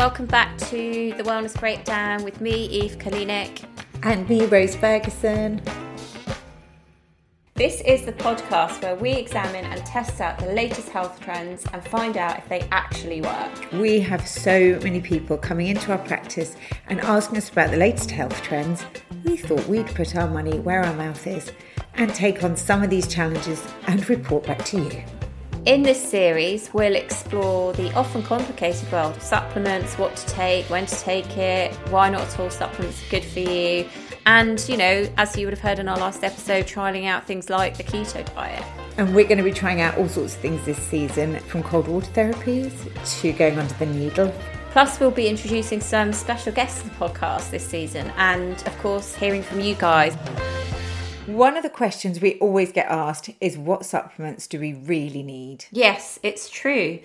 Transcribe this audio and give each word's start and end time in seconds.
welcome 0.00 0.24
back 0.24 0.56
to 0.56 1.12
the 1.18 1.22
Wellness 1.24 1.60
Breakdown 1.60 2.24
with 2.24 2.40
me, 2.40 2.64
Eve 2.68 2.96
Kalinik. 2.96 3.66
And 4.02 4.26
me, 4.30 4.46
Rose 4.46 4.74
Ferguson. 4.74 5.60
This 7.52 7.82
is 7.82 8.06
the 8.06 8.14
podcast 8.14 8.82
where 8.82 8.96
we 8.96 9.12
examine 9.12 9.66
and 9.66 9.84
test 9.84 10.22
out 10.22 10.38
the 10.38 10.54
latest 10.54 10.88
health 10.88 11.20
trends 11.20 11.66
and 11.74 11.86
find 11.86 12.16
out 12.16 12.38
if 12.38 12.48
they 12.48 12.60
actually 12.72 13.20
work. 13.20 13.72
We 13.74 14.00
have 14.00 14.26
so 14.26 14.80
many 14.82 15.02
people 15.02 15.36
coming 15.36 15.66
into 15.66 15.92
our 15.92 15.98
practice 15.98 16.56
and 16.88 16.98
asking 17.00 17.36
us 17.36 17.50
about 17.50 17.70
the 17.70 17.76
latest 17.76 18.10
health 18.10 18.40
trends. 18.40 18.82
We 19.24 19.36
thought 19.36 19.66
we'd 19.66 19.88
put 19.88 20.16
our 20.16 20.30
money 20.30 20.60
where 20.60 20.82
our 20.82 20.94
mouth 20.94 21.26
is 21.26 21.52
and 21.92 22.14
take 22.14 22.42
on 22.42 22.56
some 22.56 22.82
of 22.82 22.88
these 22.88 23.06
challenges 23.06 23.62
and 23.86 24.08
report 24.08 24.46
back 24.46 24.64
to 24.64 24.80
you. 24.80 25.19
In 25.66 25.82
this 25.82 26.02
series, 26.02 26.72
we'll 26.72 26.96
explore 26.96 27.74
the 27.74 27.92
often 27.92 28.22
complicated 28.22 28.90
world 28.90 29.14
of 29.14 29.22
supplements, 29.22 29.98
what 29.98 30.16
to 30.16 30.26
take, 30.26 30.64
when 30.70 30.86
to 30.86 30.94
take 30.96 31.36
it, 31.36 31.74
why 31.90 32.08
not 32.08 32.22
at 32.22 32.40
all 32.40 32.48
supplements 32.48 33.06
are 33.06 33.10
good 33.10 33.24
for 33.24 33.40
you, 33.40 33.86
and, 34.24 34.66
you 34.70 34.78
know, 34.78 35.06
as 35.18 35.36
you 35.36 35.46
would 35.46 35.52
have 35.52 35.60
heard 35.60 35.78
in 35.78 35.86
our 35.86 35.98
last 35.98 36.24
episode, 36.24 36.64
trialing 36.64 37.04
out 37.04 37.26
things 37.26 37.50
like 37.50 37.76
the 37.76 37.84
keto 37.84 38.24
diet. 38.34 38.64
And 38.96 39.14
we're 39.14 39.26
going 39.26 39.36
to 39.36 39.44
be 39.44 39.52
trying 39.52 39.82
out 39.82 39.98
all 39.98 40.08
sorts 40.08 40.34
of 40.34 40.40
things 40.40 40.64
this 40.64 40.78
season, 40.78 41.38
from 41.40 41.62
cold 41.62 41.88
water 41.88 42.10
therapies 42.12 43.20
to 43.20 43.32
going 43.32 43.58
under 43.58 43.74
the 43.74 43.86
needle. 43.86 44.34
Plus, 44.70 44.98
we'll 44.98 45.10
be 45.10 45.28
introducing 45.28 45.82
some 45.82 46.14
special 46.14 46.52
guests 46.54 46.80
to 46.80 46.88
the 46.88 46.94
podcast 46.94 47.50
this 47.50 47.66
season, 47.66 48.10
and 48.16 48.66
of 48.66 48.78
course, 48.78 49.14
hearing 49.14 49.42
from 49.42 49.60
you 49.60 49.74
guys. 49.74 50.16
One 51.26 51.56
of 51.56 51.62
the 51.62 51.70
questions 51.70 52.20
we 52.20 52.38
always 52.38 52.72
get 52.72 52.86
asked 52.86 53.30
is 53.40 53.58
what 53.58 53.84
supplements 53.84 54.46
do 54.46 54.58
we 54.58 54.72
really 54.72 55.22
need? 55.22 55.66
Yes, 55.70 56.18
it's 56.22 56.48
true. 56.48 56.98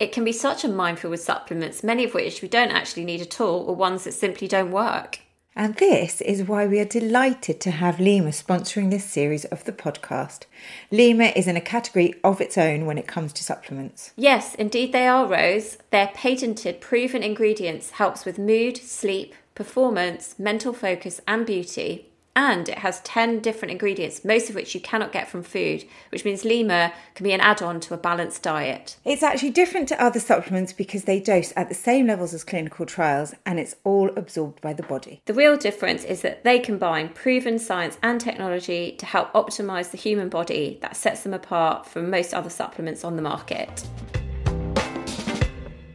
It 0.00 0.12
can 0.12 0.24
be 0.24 0.32
such 0.32 0.64
a 0.64 0.68
minefield 0.68 1.12
with 1.12 1.22
supplements, 1.22 1.84
many 1.84 2.04
of 2.04 2.12
which 2.12 2.42
we 2.42 2.48
don't 2.48 2.72
actually 2.72 3.04
need 3.04 3.20
at 3.20 3.40
all, 3.40 3.64
or 3.64 3.76
ones 3.76 4.04
that 4.04 4.12
simply 4.12 4.48
don't 4.48 4.72
work. 4.72 5.20
And 5.54 5.76
this 5.76 6.20
is 6.20 6.44
why 6.44 6.66
we 6.66 6.80
are 6.80 6.84
delighted 6.84 7.60
to 7.60 7.70
have 7.70 8.00
LYMA 8.00 8.30
sponsoring 8.30 8.90
this 8.90 9.04
series 9.04 9.44
of 9.46 9.64
the 9.64 9.72
podcast. 9.72 10.46
LYMA 10.90 11.32
is 11.36 11.46
in 11.46 11.56
a 11.56 11.60
category 11.60 12.14
of 12.24 12.40
its 12.40 12.58
own 12.58 12.86
when 12.86 12.98
it 12.98 13.06
comes 13.06 13.32
to 13.34 13.44
supplements. 13.44 14.12
Yes, 14.16 14.54
indeed 14.56 14.92
they 14.92 15.06
are, 15.06 15.26
Rose. 15.26 15.78
Their 15.90 16.08
patented, 16.08 16.80
proven 16.80 17.22
ingredients 17.22 17.90
helps 17.90 18.24
with 18.24 18.38
mood, 18.38 18.76
sleep, 18.76 19.34
performance, 19.54 20.34
mental 20.38 20.72
focus, 20.72 21.20
and 21.26 21.46
beauty 21.46 22.09
and 22.40 22.70
it 22.70 22.78
has 22.78 23.02
10 23.02 23.40
different 23.40 23.70
ingredients, 23.70 24.24
most 24.24 24.48
of 24.48 24.54
which 24.54 24.74
you 24.74 24.80
cannot 24.80 25.12
get 25.12 25.28
from 25.28 25.42
food, 25.42 25.84
which 26.08 26.24
means 26.24 26.42
LYMA 26.42 26.90
can 27.14 27.24
be 27.24 27.32
an 27.32 27.40
add 27.42 27.60
on 27.60 27.80
to 27.80 27.92
a 27.92 27.98
balanced 27.98 28.42
diet. 28.42 28.96
It's 29.04 29.22
actually 29.22 29.50
different 29.50 29.88
to 29.88 30.02
other 30.02 30.18
supplements 30.18 30.72
because 30.72 31.04
they 31.04 31.20
dose 31.20 31.52
at 31.54 31.68
the 31.68 31.74
same 31.74 32.06
levels 32.06 32.32
as 32.32 32.42
clinical 32.42 32.86
trials 32.86 33.34
and 33.44 33.60
it's 33.60 33.76
all 33.84 34.08
absorbed 34.16 34.62
by 34.62 34.72
the 34.72 34.82
body. 34.82 35.20
The 35.26 35.34
real 35.34 35.58
difference 35.58 36.02
is 36.02 36.22
that 36.22 36.42
they 36.42 36.58
combine 36.58 37.10
proven 37.10 37.58
science 37.58 37.98
and 38.02 38.18
technology 38.18 38.92
to 38.92 39.04
help 39.04 39.30
optimize 39.34 39.90
the 39.90 39.98
human 39.98 40.30
body 40.30 40.78
that 40.80 40.96
sets 40.96 41.24
them 41.24 41.34
apart 41.34 41.84
from 41.84 42.08
most 42.08 42.32
other 42.32 42.48
supplements 42.48 43.04
on 43.04 43.16
the 43.16 43.22
market. 43.22 43.86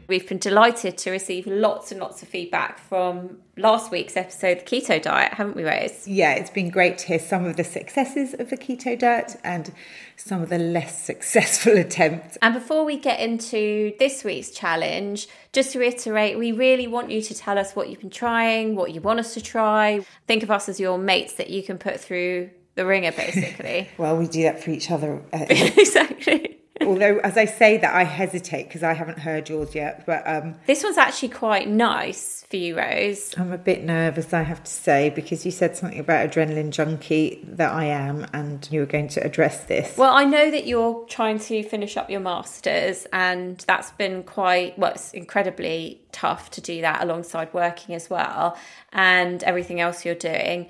We've 0.08 0.30
been 0.30 0.38
delighted 0.38 1.00
to 1.00 1.10
receive 1.10 1.48
lots 1.48 1.92
and 1.92 2.00
lots 2.00 2.22
of 2.22 2.28
feedback 2.28 2.78
from 2.78 3.40
last 3.58 3.92
week's 3.92 4.18
episode, 4.18 4.60
the 4.60 4.64
keto 4.64 5.02
diet, 5.02 5.34
haven't 5.34 5.56
we, 5.56 5.64
Rose? 5.64 6.08
Yeah, 6.08 6.34
it's 6.34 6.50
been 6.50 6.70
great 6.70 6.98
to 7.00 7.08
hear 7.08 7.20
some 7.20 7.46
of 7.46 7.56
the 7.56 7.64
successes 7.64 8.34
of 8.34 8.50
the 8.50 8.58
keto 8.58 8.98
diet 8.98 9.38
and 9.44 9.72
some 10.18 10.42
of 10.42 10.50
the 10.50 10.58
less 10.58 11.04
successful 11.04 11.78
attempts. 11.78 12.38
And 12.42 12.54
before 12.54 12.84
we 12.86 12.98
get 12.98 13.20
into 13.20 13.94
this 14.00 14.24
week's 14.24 14.52
challenge, 14.52 15.28
just 15.54 15.72
to 15.74 15.80
reiterate, 15.80 16.38
we 16.38 16.52
really 16.52 16.88
want 16.88 17.12
you 17.12 17.22
to 17.22 17.34
tell 17.34 17.58
us 17.58 17.76
what 17.76 17.90
you've 17.90 18.02
been 18.02 18.10
trying, 18.10 18.76
what 18.76 18.94
you 18.94 19.02
want 19.02 19.20
us 19.20 19.34
to 19.36 19.42
try. 19.42 20.06
Think 20.28 20.44
of 20.44 20.52
us 20.52 20.68
as 20.68 20.80
your 20.80 20.98
mates 20.98 21.34
that 21.34 21.50
you 21.50 21.64
can 21.64 21.78
put 21.78 22.00
through 22.00 22.50
the 22.76 22.86
ringer, 22.86 23.12
basically. 23.12 23.90
well, 23.98 24.18
we 24.18 24.28
do 24.28 24.44
that 24.44 24.64
for 24.64 24.72
each 24.72 24.92
other. 24.92 25.24
Uh, 25.32 25.46
exactly. 25.50 26.60
Although, 26.86 27.20
as 27.20 27.38
I 27.38 27.46
say 27.46 27.78
that, 27.78 27.94
I 27.94 28.04
hesitate 28.04 28.68
because 28.68 28.84
I 28.84 28.94
haven't 28.94 29.20
heard 29.20 29.50
yours 29.50 29.76
yet. 29.76 30.06
But 30.06 30.28
um, 30.28 30.56
this 30.68 30.84
one's 30.84 30.98
actually 30.98 31.30
quite 31.30 31.68
nice 31.68 32.46
for 32.50 32.58
you, 32.58 32.78
Rose. 32.78 33.34
I'm 33.38 33.52
a 33.52 33.58
bit 33.58 33.84
nervous, 33.84 34.34
I 34.34 34.44
have 34.44 34.64
to 34.64 34.72
say, 34.72 35.10
because 35.10 35.46
you 35.46 35.52
said 35.52 35.76
something 35.76 36.00
about 36.00 36.30
adrenaline 36.30 36.70
junkie 36.70 37.44
that 37.48 37.72
I 37.74 37.86
am, 37.86 38.28
and 38.34 38.68
you 38.72 38.82
were 38.82 38.86
going 38.86 39.08
to 39.10 39.24
address 39.24 39.64
this. 39.66 39.98
Well, 39.98 40.14
I 40.14 40.24
know 40.24 40.52
that 40.52 40.68
you're 40.68 41.06
trying 41.08 41.40
to 41.40 41.64
finish 41.64 41.98
up 41.98 42.10
your 42.10 42.20
masters, 42.20 43.08
and 43.12 43.58
that's 43.68 43.92
been 43.92 44.24
quite 44.24 44.78
well, 44.78 44.92
it's 44.92 45.14
incredibly 45.14 46.02
tough 46.12 46.52
to 46.52 46.62
do 46.62 46.82
that 46.82 47.04
alongside 47.04 47.54
working 47.54 47.96
as 47.96 48.10
well, 48.10 48.58
and 48.94 49.44
everything 49.44 49.82
else 49.82 50.06
you're 50.06 50.16
doing. 50.16 50.68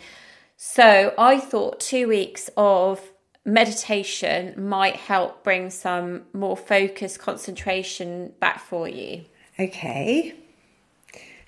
So 0.58 1.14
I 1.18 1.40
thought 1.40 1.80
two 1.80 2.08
weeks 2.08 2.50
of 2.56 3.02
meditation 3.46 4.68
might 4.68 4.96
help 4.96 5.44
bring 5.44 5.70
some 5.70 6.24
more 6.34 6.58
focus, 6.58 7.18
concentration 7.18 8.34
back 8.40 8.60
for 8.60 8.88
you. 8.88 9.26
Okay. 9.60 10.36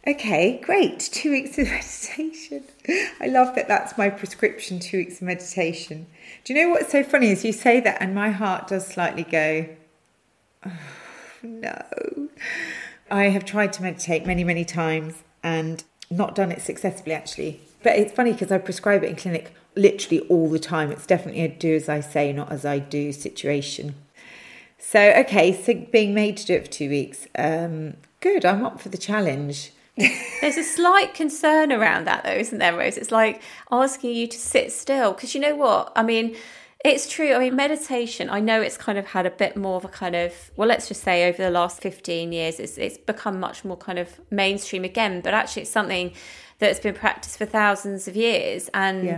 Okay, 0.07 0.61
great. 0.63 0.99
Two 0.99 1.31
weeks 1.31 1.57
of 1.57 1.67
meditation. 1.69 2.63
I 3.19 3.27
love 3.27 3.55
that 3.55 3.67
that's 3.67 3.97
my 3.97 4.09
prescription, 4.09 4.79
two 4.79 4.99
weeks 4.99 5.15
of 5.15 5.23
meditation. 5.23 6.07
Do 6.45 6.53
you 6.53 6.61
know 6.61 6.69
what's 6.69 6.91
so 6.91 7.03
funny 7.03 7.31
is 7.31 7.43
you 7.43 7.51
say 7.51 7.81
that 7.81 8.01
and 8.01 8.15
my 8.15 8.29
heart 8.29 8.67
does 8.67 8.87
slightly 8.87 9.23
go, 9.23 9.67
oh, 10.65 10.71
no. 11.43 12.29
I 13.09 13.25
have 13.29 13.43
tried 13.43 13.73
to 13.73 13.83
meditate 13.83 14.25
many, 14.25 14.43
many 14.43 14.63
times 14.63 15.23
and 15.43 15.83
not 16.09 16.35
done 16.35 16.51
it 16.51 16.61
successfully 16.61 17.13
actually. 17.13 17.66
But 17.83 17.97
it's 17.97 18.13
funny 18.13 18.33
because 18.33 18.51
I 18.51 18.57
prescribe 18.57 19.03
it 19.03 19.09
in 19.09 19.15
clinic 19.15 19.53
literally 19.75 20.21
all 20.27 20.49
the 20.49 20.59
time. 20.59 20.91
It's 20.91 21.05
definitely 21.05 21.43
a 21.43 21.47
do 21.47 21.75
as 21.75 21.87
I 21.87 21.99
say, 21.99 22.33
not 22.33 22.51
as 22.51 22.65
I 22.65 22.79
do 22.79 23.11
situation. 23.11 23.95
So, 24.79 24.99
okay, 24.99 25.53
so 25.53 25.73
being 25.91 26.13
made 26.13 26.37
to 26.37 26.45
do 26.45 26.53
it 26.53 26.65
for 26.65 26.71
two 26.71 26.89
weeks. 26.89 27.27
Um, 27.37 27.95
good, 28.19 28.45
I'm 28.45 28.65
up 28.65 28.79
for 28.79 28.89
the 28.89 28.97
challenge. 28.97 29.71
There's 30.41 30.57
a 30.57 30.63
slight 30.63 31.13
concern 31.13 31.71
around 31.71 32.05
that, 32.05 32.23
though, 32.23 32.31
isn't 32.31 32.59
there, 32.59 32.77
Rose? 32.77 32.97
It's 32.97 33.11
like 33.11 33.41
asking 33.71 34.15
you 34.15 34.27
to 34.27 34.37
sit 34.37 34.71
still. 34.71 35.13
Because 35.13 35.33
you 35.33 35.41
know 35.41 35.55
what? 35.55 35.91
I 35.95 36.03
mean, 36.03 36.35
it's 36.85 37.09
true. 37.09 37.33
I 37.33 37.39
mean, 37.39 37.55
meditation, 37.55 38.29
I 38.29 38.39
know 38.39 38.61
it's 38.61 38.77
kind 38.77 38.99
of 38.99 39.07
had 39.07 39.25
a 39.25 39.31
bit 39.31 39.57
more 39.57 39.77
of 39.77 39.85
a 39.85 39.89
kind 39.89 40.15
of, 40.15 40.51
well, 40.55 40.67
let's 40.67 40.87
just 40.87 41.01
say 41.01 41.27
over 41.27 41.41
the 41.41 41.49
last 41.49 41.81
15 41.81 42.31
years, 42.31 42.59
it's, 42.59 42.77
it's 42.77 42.97
become 42.97 43.39
much 43.39 43.65
more 43.65 43.77
kind 43.77 43.97
of 43.97 44.21
mainstream 44.29 44.83
again. 44.83 45.21
But 45.21 45.33
actually, 45.33 45.63
it's 45.63 45.71
something 45.71 46.13
that's 46.59 46.79
been 46.79 46.95
practiced 46.95 47.37
for 47.37 47.45
thousands 47.45 48.07
of 48.07 48.15
years. 48.15 48.69
And. 48.73 49.05
Yeah 49.05 49.17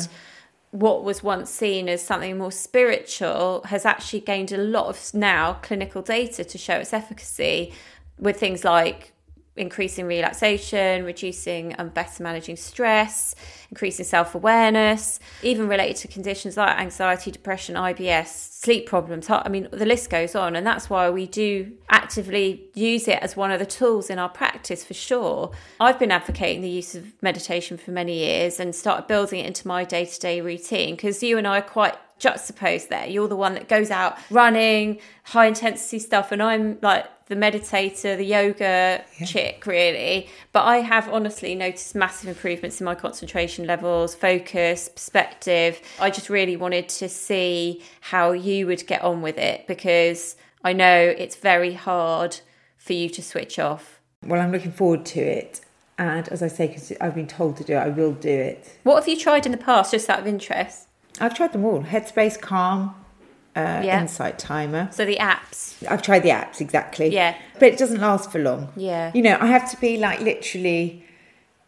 what 0.72 1.04
was 1.04 1.24
once 1.24 1.50
seen 1.50 1.90
as 1.90 2.00
something 2.00 2.38
more 2.38 2.52
spiritual 2.52 3.62
has 3.66 3.86
actually 3.86 4.20
gained 4.20 4.52
a 4.52 4.58
lot 4.58 4.86
of 4.86 5.14
now 5.14 5.54
clinical 5.64 6.02
data 6.02 6.44
to 6.44 6.58
show 6.58 6.76
its 6.76 6.94
efficacy 6.94 7.74
with 8.20 8.40
things 8.40 8.64
like 8.64 9.14
increasing 9.60 10.06
relaxation, 10.06 11.04
reducing 11.04 11.74
and 11.74 11.94
better 11.94 12.24
managing 12.24 12.56
stress, 12.56 13.36
increasing 13.70 14.06
self 14.06 14.34
awareness, 14.34 15.20
even 15.44 15.68
related 15.68 15.98
to 15.98 16.08
conditions 16.08 16.58
like 16.58 16.80
anxiety, 16.80 17.30
depression, 17.30 17.76
IBS, 17.76 18.28
sleep 18.28 18.88
problems. 18.88 19.30
I 19.30 19.48
mean, 19.50 19.68
the 19.72 19.86
list 19.86 20.10
goes 20.10 20.34
on. 20.36 20.56
And 20.56 20.66
that's 20.66 20.90
why 20.90 21.10
we 21.10 21.28
do 21.28 21.74
actively 21.90 22.70
use 22.74 23.08
it 23.08 23.20
as 23.22 23.36
one 23.36 23.52
of 23.52 23.60
the 23.60 23.66
tools 23.66 24.10
in 24.10 24.18
our 24.18 24.30
practice 24.30 24.84
for 24.84 24.94
sure. 24.94 25.52
I've 25.80 26.00
been 26.00 26.12
advocating 26.12 26.62
the 26.62 26.70
use 26.70 26.96
of 26.96 27.14
meditation 27.22 27.78
for 27.78 27.92
many 27.92 28.20
years 28.20 28.60
and 28.60 28.74
started 28.74 29.08
building 29.08 29.42
it 29.42 29.48
into 29.48 29.68
my 29.68 29.84
day 29.84 30.06
to 30.06 30.20
day 30.20 30.42
routine 30.42 30.96
because 30.96 31.22
you 31.22 31.38
and 31.38 31.48
I 31.48 31.60
are 31.60 31.62
quite 31.62 31.96
juxtaposed 32.20 32.90
there. 32.90 33.08
You're 33.08 33.28
the 33.28 33.36
one 33.36 33.56
that 33.56 33.68
goes 33.68 33.90
out 33.90 34.18
running, 34.30 35.00
high 35.24 35.48
intensity 35.48 36.00
stuff, 36.00 36.32
and 36.32 36.44
I'm 36.44 36.78
like 36.82 37.08
the 37.28 37.36
meditator, 37.36 38.18
the 38.18 38.26
yoga 38.26 39.04
yeah. 39.20 39.26
chick, 39.26 39.66
really. 39.66 40.30
But 40.52 40.66
I 40.66 40.78
have 40.78 41.08
honestly 41.10 41.56
noticed 41.56 41.96
massive 41.96 42.30
improvements 42.30 42.82
in 42.82 42.86
my 42.86 42.96
concentration 42.96 43.66
levels, 43.66 44.16
focus, 44.16 44.90
perspective. 44.90 45.80
I 46.00 46.10
just 46.10 46.30
really 46.30 46.58
wanted 46.58 46.90
to 46.90 47.08
see 47.08 47.84
how 48.02 48.32
you 48.32 48.68
would 48.68 48.86
get 48.86 49.02
on 49.02 49.22
with 49.22 49.38
it 49.38 49.68
because 49.68 50.36
I 50.64 50.74
know 50.74 51.14
it's 51.18 51.36
very 51.36 51.74
hard 51.74 52.40
for 52.78 52.94
you 52.94 53.10
to 53.10 53.22
switch 53.22 53.60
off. 53.60 54.02
Well, 54.26 54.42
I'm 54.42 54.52
looking 54.52 54.72
forward 54.72 55.06
to 55.08 55.22
it. 55.22 55.62
And 55.98 56.28
as 56.30 56.42
I 56.42 56.48
say, 56.48 56.68
because 56.68 56.94
I've 57.00 57.16
been 57.16 57.28
told 57.28 57.58
to 57.58 57.64
do 57.64 57.74
it, 57.74 57.78
I 57.78 57.90
will 57.90 58.14
do 58.14 58.30
it. 58.30 58.78
What 58.84 58.96
have 58.96 59.08
you 59.08 59.18
tried 59.18 59.46
in 59.46 59.52
the 59.52 59.58
past, 59.58 59.92
just 59.92 60.10
out 60.10 60.20
of 60.20 60.28
interest? 60.28 60.89
I've 61.20 61.34
tried 61.34 61.54
them 61.54 61.66
all 61.66 61.84
Headspace, 61.84 62.40
Calm, 62.40 62.96
uh, 63.56 63.82
yeah. 63.84 64.02
Insight 64.02 64.40
Timer. 64.40 64.90
So 64.92 65.06
the 65.06 65.18
apps. 65.18 65.76
I've 65.90 66.02
tried 66.02 66.24
the 66.24 66.30
apps, 66.30 66.62
exactly. 66.62 67.08
Yeah. 67.08 67.36
But 67.56 67.70
it 67.70 67.78
doesn't 67.78 68.00
last 68.00 68.32
for 68.32 68.40
long. 68.40 68.72
Yeah. 68.76 69.12
You 69.14 69.22
know, 69.22 69.38
I 69.40 69.48
have 69.48 69.70
to 69.72 69.78
be 69.78 69.98
like 69.98 70.22
literally 70.22 71.06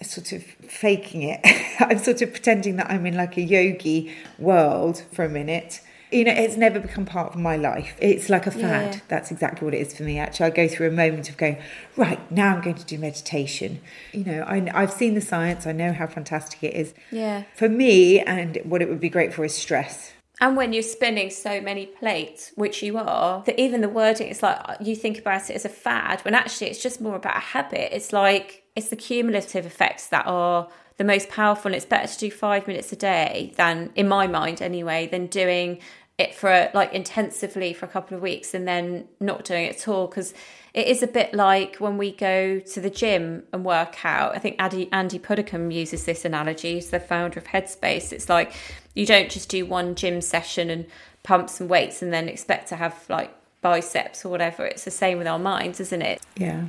sort 0.02 0.32
of 0.32 0.44
faking 0.44 1.24
it. 1.24 1.42
I'm 1.80 1.98
sort 1.98 2.22
of 2.22 2.32
pretending 2.32 2.78
that 2.78 2.90
I'm 2.90 3.06
in 3.06 3.16
like 3.16 3.38
a 3.38 3.42
yogi 3.42 4.14
world 4.40 5.04
for 5.12 5.26
a 5.26 5.30
minute. 5.30 5.82
You 6.12 6.26
know, 6.26 6.32
it's 6.32 6.58
never 6.58 6.80
become 6.80 7.06
part 7.06 7.34
of 7.34 7.40
my 7.40 7.56
life. 7.56 7.96
It's 8.00 8.30
like 8.30 8.46
a 8.46 8.52
fad. 8.52 8.96
Yeah. 8.96 9.02
That's 9.08 9.32
exactly 9.32 9.66
what 9.66 9.74
it 9.74 9.80
is 9.80 9.96
for 9.96 10.04
me. 10.04 10.20
Actually, 10.20 10.48
I 10.48 10.50
go 10.50 10.68
through 10.68 10.90
a 10.90 10.92
moment 10.92 11.30
of 11.30 11.38
going, 11.38 11.58
right, 11.96 12.20
now 12.32 12.56
I'm 12.56 12.62
going 12.62 12.76
to 12.76 12.86
do 12.86 12.98
meditation. 12.98 13.80
You 14.12 14.26
know, 14.26 14.42
I, 14.42 14.70
I've 14.74 14.92
seen 14.92 15.14
the 15.14 15.22
science, 15.22 15.66
I 15.66 15.72
know 15.72 15.94
how 15.94 16.08
fantastic 16.08 16.64
it 16.64 16.74
is. 16.74 16.94
Yeah. 17.12 17.44
For 17.56 17.70
me, 17.70 18.20
and 18.20 18.58
what 18.64 18.82
it 18.82 18.90
would 18.90 19.00
be 19.00 19.10
great 19.10 19.34
for 19.34 19.46
is 19.46 19.56
stress. 19.56 20.14
And 20.42 20.58
when 20.58 20.74
you're 20.74 20.82
spinning 20.82 21.30
so 21.30 21.62
many 21.62 21.86
plates, 21.86 22.52
which 22.56 22.82
you 22.82 22.98
are, 22.98 23.44
that 23.44 23.60
even 23.60 23.82
the 23.82 23.90
wording 23.90 24.28
is 24.28 24.42
like 24.42 24.58
uh, 24.66 24.76
you 24.82 24.96
think 24.96 25.20
about 25.20 25.50
it 25.52 25.56
as 25.56 25.66
a 25.66 25.70
fad, 25.70 26.22
when 26.22 26.34
actually 26.34 26.68
it's 26.72 26.82
just 26.82 27.00
more 27.00 27.16
about 27.16 27.38
a 27.38 27.42
habit. 27.42 27.96
It's 27.96 28.12
like 28.12 28.64
it's 28.76 28.90
the 28.90 28.96
cumulative 28.96 29.68
effects 29.68 30.08
that 30.08 30.26
are 30.26 30.68
the 30.98 31.04
most 31.04 31.30
powerful. 31.30 31.70
And 31.70 31.76
it's 31.76 31.86
better 31.86 32.12
to 32.12 32.18
do 32.18 32.32
five 32.32 32.68
minutes 32.68 32.92
a 32.92 32.96
day 32.96 33.54
than, 33.56 33.92
in 33.96 34.08
my 34.08 34.26
mind 34.26 34.62
anyway, 34.62 35.08
than 35.08 35.28
doing 35.28 35.80
it 36.22 36.36
for 36.36 36.70
like 36.74 36.94
intensively 36.94 37.74
for 37.74 37.86
a 37.86 37.90
couple 37.90 38.16
of 38.16 38.24
weeks 38.24 38.54
and 38.54 38.68
then 38.68 39.08
not 39.20 39.44
doing 39.44 39.66
it 39.66 39.76
at 39.76 39.88
all. 39.88 40.08
Because 40.08 40.34
it 40.74 40.88
is 40.88 41.04
a 41.04 41.08
bit 41.08 41.34
like 41.34 41.76
when 41.78 41.98
we 41.98 42.12
go 42.12 42.60
to 42.60 42.80
the 42.80 42.90
gym 42.90 43.44
and 43.52 43.66
work 43.66 44.06
out. 44.06 44.36
I 44.36 44.40
think 44.40 44.56
Andy, 44.60 44.90
Andy 44.92 45.20
Puddicombe 45.20 45.72
uses 45.72 46.06
this 46.06 46.24
analogy. 46.24 46.76
He's 46.76 46.92
the 46.92 47.00
founder 47.00 47.40
of 47.40 47.48
Headspace. 47.48 48.14
It's 48.14 48.30
like 48.30 48.54
you 48.94 49.06
don't 49.06 49.30
just 49.30 49.50
do 49.50 49.66
one 49.66 49.96
gym 49.96 50.22
session 50.22 50.70
and 50.70 50.86
pump 51.24 51.50
some 51.50 51.68
weights 51.68 52.02
and 52.02 52.14
then 52.14 52.30
expect 52.30 52.70
to 52.70 52.78
have 52.78 53.06
like 53.10 53.34
biceps 53.62 54.26
or 54.26 54.30
whatever. 54.30 54.66
It's 54.66 54.86
the 54.86 54.92
same 54.92 55.18
with 55.18 55.28
our 55.28 55.40
minds, 55.40 55.80
isn't 55.80 56.02
it? 56.02 56.22
Yeah. 56.38 56.66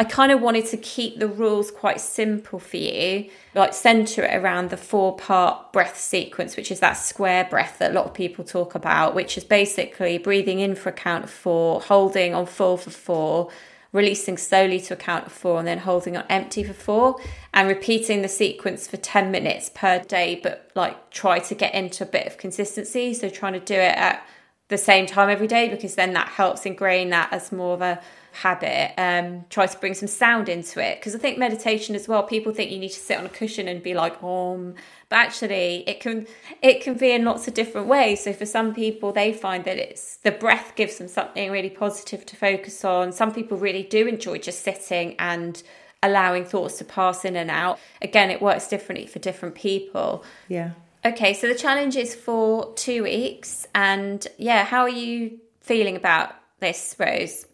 I 0.00 0.04
kind 0.04 0.32
of 0.32 0.40
wanted 0.40 0.64
to 0.68 0.78
keep 0.78 1.18
the 1.18 1.28
rules 1.28 1.70
quite 1.70 2.00
simple 2.00 2.58
for 2.58 2.78
you, 2.78 3.28
like 3.54 3.74
center 3.74 4.24
it 4.24 4.34
around 4.34 4.70
the 4.70 4.78
four 4.78 5.14
part 5.14 5.74
breath 5.74 6.00
sequence, 6.00 6.56
which 6.56 6.70
is 6.70 6.80
that 6.80 6.94
square 6.94 7.44
breath 7.44 7.80
that 7.80 7.90
a 7.90 7.94
lot 7.94 8.06
of 8.06 8.14
people 8.14 8.42
talk 8.42 8.74
about, 8.74 9.14
which 9.14 9.36
is 9.36 9.44
basically 9.44 10.16
breathing 10.16 10.58
in 10.58 10.74
for 10.74 10.88
a 10.88 10.92
count 10.92 11.24
of 11.24 11.30
four, 11.30 11.82
holding 11.82 12.34
on 12.34 12.46
full 12.46 12.78
for 12.78 12.88
four, 12.88 13.50
releasing 13.92 14.38
slowly 14.38 14.80
to 14.80 14.94
a 14.94 14.96
count 14.96 15.26
of 15.26 15.32
four, 15.32 15.58
and 15.58 15.68
then 15.68 15.80
holding 15.80 16.16
on 16.16 16.24
empty 16.30 16.64
for 16.64 16.72
four, 16.72 17.20
and 17.52 17.68
repeating 17.68 18.22
the 18.22 18.28
sequence 18.28 18.88
for 18.88 18.96
10 18.96 19.30
minutes 19.30 19.70
per 19.74 19.98
day, 20.04 20.40
but 20.42 20.70
like 20.74 21.10
try 21.10 21.38
to 21.38 21.54
get 21.54 21.74
into 21.74 22.04
a 22.04 22.06
bit 22.06 22.26
of 22.26 22.38
consistency. 22.38 23.12
So 23.12 23.28
trying 23.28 23.52
to 23.52 23.60
do 23.60 23.74
it 23.74 23.98
at 23.98 24.26
the 24.70 24.78
same 24.78 25.04
time 25.04 25.28
every 25.28 25.46
day 25.46 25.68
because 25.68 25.96
then 25.96 26.14
that 26.14 26.28
helps 26.28 26.64
ingrain 26.64 27.10
that 27.10 27.30
as 27.32 27.52
more 27.52 27.74
of 27.74 27.82
a 27.82 28.00
habit 28.32 28.92
um 28.96 29.44
try 29.50 29.66
to 29.66 29.76
bring 29.78 29.92
some 29.92 30.08
sound 30.08 30.48
into 30.48 30.80
it. 30.80 30.98
Because 30.98 31.14
i 31.14 31.18
think 31.18 31.36
meditation 31.36 31.94
as 31.94 32.08
well 32.08 32.22
people 32.22 32.52
think 32.54 32.70
you 32.70 32.78
need 32.78 32.90
to 32.90 32.98
sit 33.00 33.18
on 33.18 33.26
a 33.26 33.28
cushion 33.28 33.68
and 33.68 33.82
be 33.82 33.92
like 33.92 34.22
om. 34.22 34.74
But 35.08 35.16
actually 35.16 35.84
it 35.86 36.00
can 36.00 36.26
it 36.62 36.80
can 36.80 36.94
be 36.94 37.10
in 37.10 37.24
lots 37.24 37.48
of 37.48 37.54
different 37.54 37.88
ways. 37.88 38.22
So 38.24 38.32
for 38.32 38.46
some 38.46 38.72
people 38.72 39.12
they 39.12 39.32
find 39.32 39.64
that 39.64 39.76
it's 39.76 40.16
the 40.18 40.30
breath 40.30 40.72
gives 40.76 40.98
them 40.98 41.08
something 41.08 41.50
really 41.50 41.70
positive 41.70 42.24
to 42.26 42.36
focus 42.36 42.84
on. 42.84 43.12
Some 43.12 43.34
people 43.34 43.58
really 43.58 43.82
do 43.82 44.06
enjoy 44.06 44.38
just 44.38 44.62
sitting 44.62 45.16
and 45.18 45.62
allowing 46.02 46.44
thoughts 46.44 46.78
to 46.78 46.84
pass 46.84 47.24
in 47.24 47.34
and 47.34 47.50
out. 47.50 47.80
Again 48.00 48.30
it 48.30 48.40
works 48.40 48.68
differently 48.68 49.06
for 49.06 49.18
different 49.18 49.56
people. 49.56 50.24
Yeah. 50.48 50.70
Okay, 51.02 51.32
so 51.32 51.48
the 51.48 51.54
challenge 51.54 51.96
is 51.96 52.14
for 52.14 52.74
two 52.74 53.04
weeks, 53.04 53.66
and 53.74 54.26
yeah, 54.36 54.64
how 54.64 54.82
are 54.82 54.88
you 54.90 55.38
feeling 55.62 55.96
about 55.96 56.34
this, 56.58 56.94
Rose? 56.98 57.46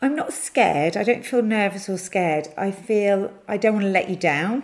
I'm 0.00 0.16
not 0.16 0.32
scared. 0.32 0.96
I 0.96 1.02
don't 1.02 1.24
feel 1.24 1.42
nervous 1.42 1.90
or 1.90 1.98
scared. 1.98 2.48
I 2.56 2.70
feel 2.70 3.34
I 3.46 3.58
don't 3.58 3.74
want 3.74 3.84
to 3.84 3.90
let 3.90 4.08
you 4.08 4.16
down. 4.16 4.62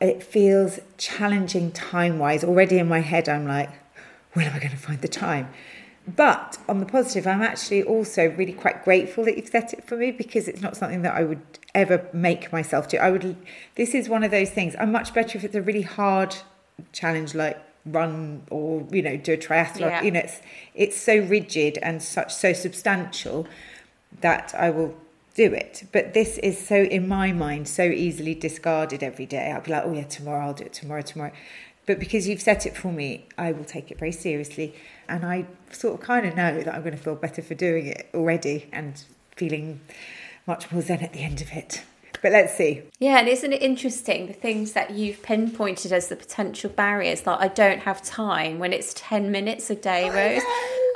It 0.00 0.20
feels 0.22 0.80
challenging 0.98 1.70
time 1.70 2.18
wise. 2.18 2.42
Already 2.42 2.78
in 2.78 2.88
my 2.88 3.00
head, 3.00 3.28
I'm 3.28 3.46
like, 3.46 3.70
when 4.32 4.46
am 4.46 4.54
I 4.54 4.58
going 4.58 4.72
to 4.72 4.76
find 4.76 5.00
the 5.00 5.06
time? 5.06 5.48
But 6.08 6.58
on 6.68 6.80
the 6.80 6.86
positive, 6.86 7.24
I'm 7.24 7.40
actually 7.40 7.84
also 7.84 8.30
really 8.30 8.52
quite 8.52 8.84
grateful 8.84 9.24
that 9.26 9.36
you've 9.36 9.48
set 9.48 9.72
it 9.72 9.86
for 9.86 9.96
me 9.96 10.10
because 10.10 10.48
it's 10.48 10.60
not 10.60 10.76
something 10.76 11.02
that 11.02 11.14
I 11.14 11.22
would 11.22 11.40
ever 11.72 12.08
make 12.12 12.52
myself 12.52 12.88
do. 12.88 12.98
I 12.98 13.12
would. 13.12 13.36
This 13.76 13.94
is 13.94 14.08
one 14.08 14.24
of 14.24 14.32
those 14.32 14.50
things. 14.50 14.74
I'm 14.78 14.90
much 14.90 15.14
better 15.14 15.38
if 15.38 15.44
it's 15.44 15.54
a 15.54 15.62
really 15.62 15.82
hard 15.82 16.36
challenge 16.92 17.34
like 17.34 17.60
run 17.86 18.42
or 18.50 18.86
you 18.90 19.02
know 19.02 19.16
do 19.16 19.34
a 19.34 19.36
triathlon. 19.36 19.80
Yeah. 19.90 20.02
You 20.02 20.10
know, 20.10 20.20
it's 20.20 20.40
it's 20.74 20.96
so 20.96 21.18
rigid 21.18 21.78
and 21.82 22.02
such 22.02 22.34
so 22.34 22.52
substantial 22.52 23.46
that 24.20 24.54
I 24.56 24.70
will 24.70 24.94
do 25.34 25.52
it. 25.52 25.84
But 25.92 26.14
this 26.14 26.38
is 26.38 26.64
so 26.64 26.76
in 26.76 27.08
my 27.08 27.32
mind 27.32 27.68
so 27.68 27.84
easily 27.84 28.34
discarded 28.34 29.02
every 29.02 29.26
day. 29.26 29.50
I'll 29.50 29.60
be 29.60 29.72
like, 29.72 29.84
oh 29.84 29.92
yeah, 29.92 30.04
tomorrow 30.04 30.46
I'll 30.46 30.54
do 30.54 30.64
it 30.64 30.72
tomorrow, 30.72 31.02
tomorrow. 31.02 31.32
But 31.86 31.98
because 31.98 32.26
you've 32.26 32.40
set 32.40 32.64
it 32.64 32.76
for 32.76 32.92
me, 32.92 33.26
I 33.36 33.52
will 33.52 33.64
take 33.64 33.90
it 33.90 33.98
very 33.98 34.12
seriously. 34.12 34.74
And 35.08 35.24
I 35.26 35.46
sort 35.70 36.00
of 36.00 36.06
kind 36.06 36.26
of 36.26 36.34
know 36.34 36.62
that 36.62 36.74
I'm 36.74 36.80
going 36.80 36.96
to 36.96 37.02
feel 37.02 37.14
better 37.14 37.42
for 37.42 37.54
doing 37.54 37.86
it 37.86 38.08
already 38.14 38.68
and 38.72 39.04
feeling 39.36 39.80
much 40.46 40.72
more 40.72 40.80
zen 40.80 41.00
at 41.00 41.12
the 41.12 41.20
end 41.20 41.42
of 41.42 41.52
it. 41.52 41.82
But 42.24 42.32
let's 42.32 42.54
see. 42.54 42.80
Yeah, 43.00 43.18
and 43.18 43.28
isn't 43.28 43.52
it 43.52 43.60
interesting 43.60 44.28
the 44.28 44.32
things 44.32 44.72
that 44.72 44.92
you've 44.92 45.22
pinpointed 45.22 45.92
as 45.92 46.08
the 46.08 46.16
potential 46.16 46.70
barriers? 46.70 47.26
Like, 47.26 47.38
I 47.38 47.48
don't 47.48 47.80
have 47.80 48.00
time 48.02 48.58
when 48.58 48.72
it's 48.72 48.94
10 48.96 49.30
minutes 49.30 49.68
a 49.68 49.74
day, 49.74 50.08
Rose. 50.08 50.40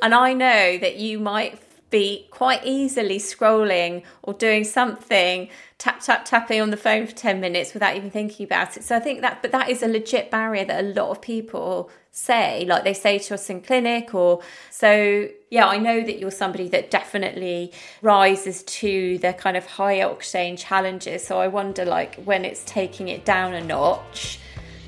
And 0.00 0.14
I 0.14 0.32
know 0.32 0.78
that 0.78 0.96
you 0.96 1.19
might 1.19 1.60
be 1.90 2.26
quite 2.31 2.61
easily 2.64 3.19
scrolling 3.19 4.02
or 4.23 4.35
doing 4.35 4.64
something, 4.64 5.49
tap, 5.79 6.00
tap, 6.00 6.25
tapping 6.25 6.61
on 6.61 6.70
the 6.70 6.76
phone 6.76 7.06
for 7.06 7.14
10 7.14 7.40
minutes 7.40 7.73
without 7.73 7.96
even 7.96 8.11
thinking 8.11 8.44
about 8.44 8.76
it. 8.76 8.85
So 8.85 8.96
I 8.96 9.00
think 9.00 9.23
that, 9.23 9.40
but 9.43 9.52
that 9.52 9.69
is 9.70 9.82
a 9.82 9.88
legit 9.88 10.31
barrier 10.31 10.64
that 10.64 10.85
a 10.85 10.88
lot 10.88 11.11
of 11.11 11.23
people 11.23 11.90
say, 12.11 12.64
like 12.67 12.85
they 12.85 12.94
say 12.94 13.19
to 13.19 13.35
us 13.35 13.49
in 13.49 13.61
clinic, 13.61 14.14
or 14.14 14.40
so, 14.70 15.29
yeah, 15.50 15.67
I 15.67 15.79
know 15.79 16.00
that 16.00 16.19
you're 16.19 16.31
somebody 16.31 16.69
that 16.69 16.90
definitely 16.90 17.73
rises 18.02 18.62
to 18.64 19.19
the 19.19 19.32
kind 19.32 19.56
of 19.56 19.64
high 19.64 19.99
octane 19.99 20.58
challenges. 20.58 21.26
So 21.26 21.38
I 21.38 21.49
wonder, 21.49 21.84
like, 21.84 22.17
when 22.25 22.44
it's 22.44 22.64
taking 22.64 23.08
it 23.08 23.25
down 23.25 23.55
a 23.55 23.64
notch, 23.64 24.41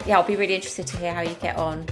yeah, 0.06 0.19
I'll 0.19 0.26
be 0.26 0.37
really 0.37 0.55
interested 0.55 0.87
to 0.88 0.96
hear 0.96 1.14
how 1.14 1.23
you 1.23 1.35
get 1.35 1.56
on. 1.56 1.87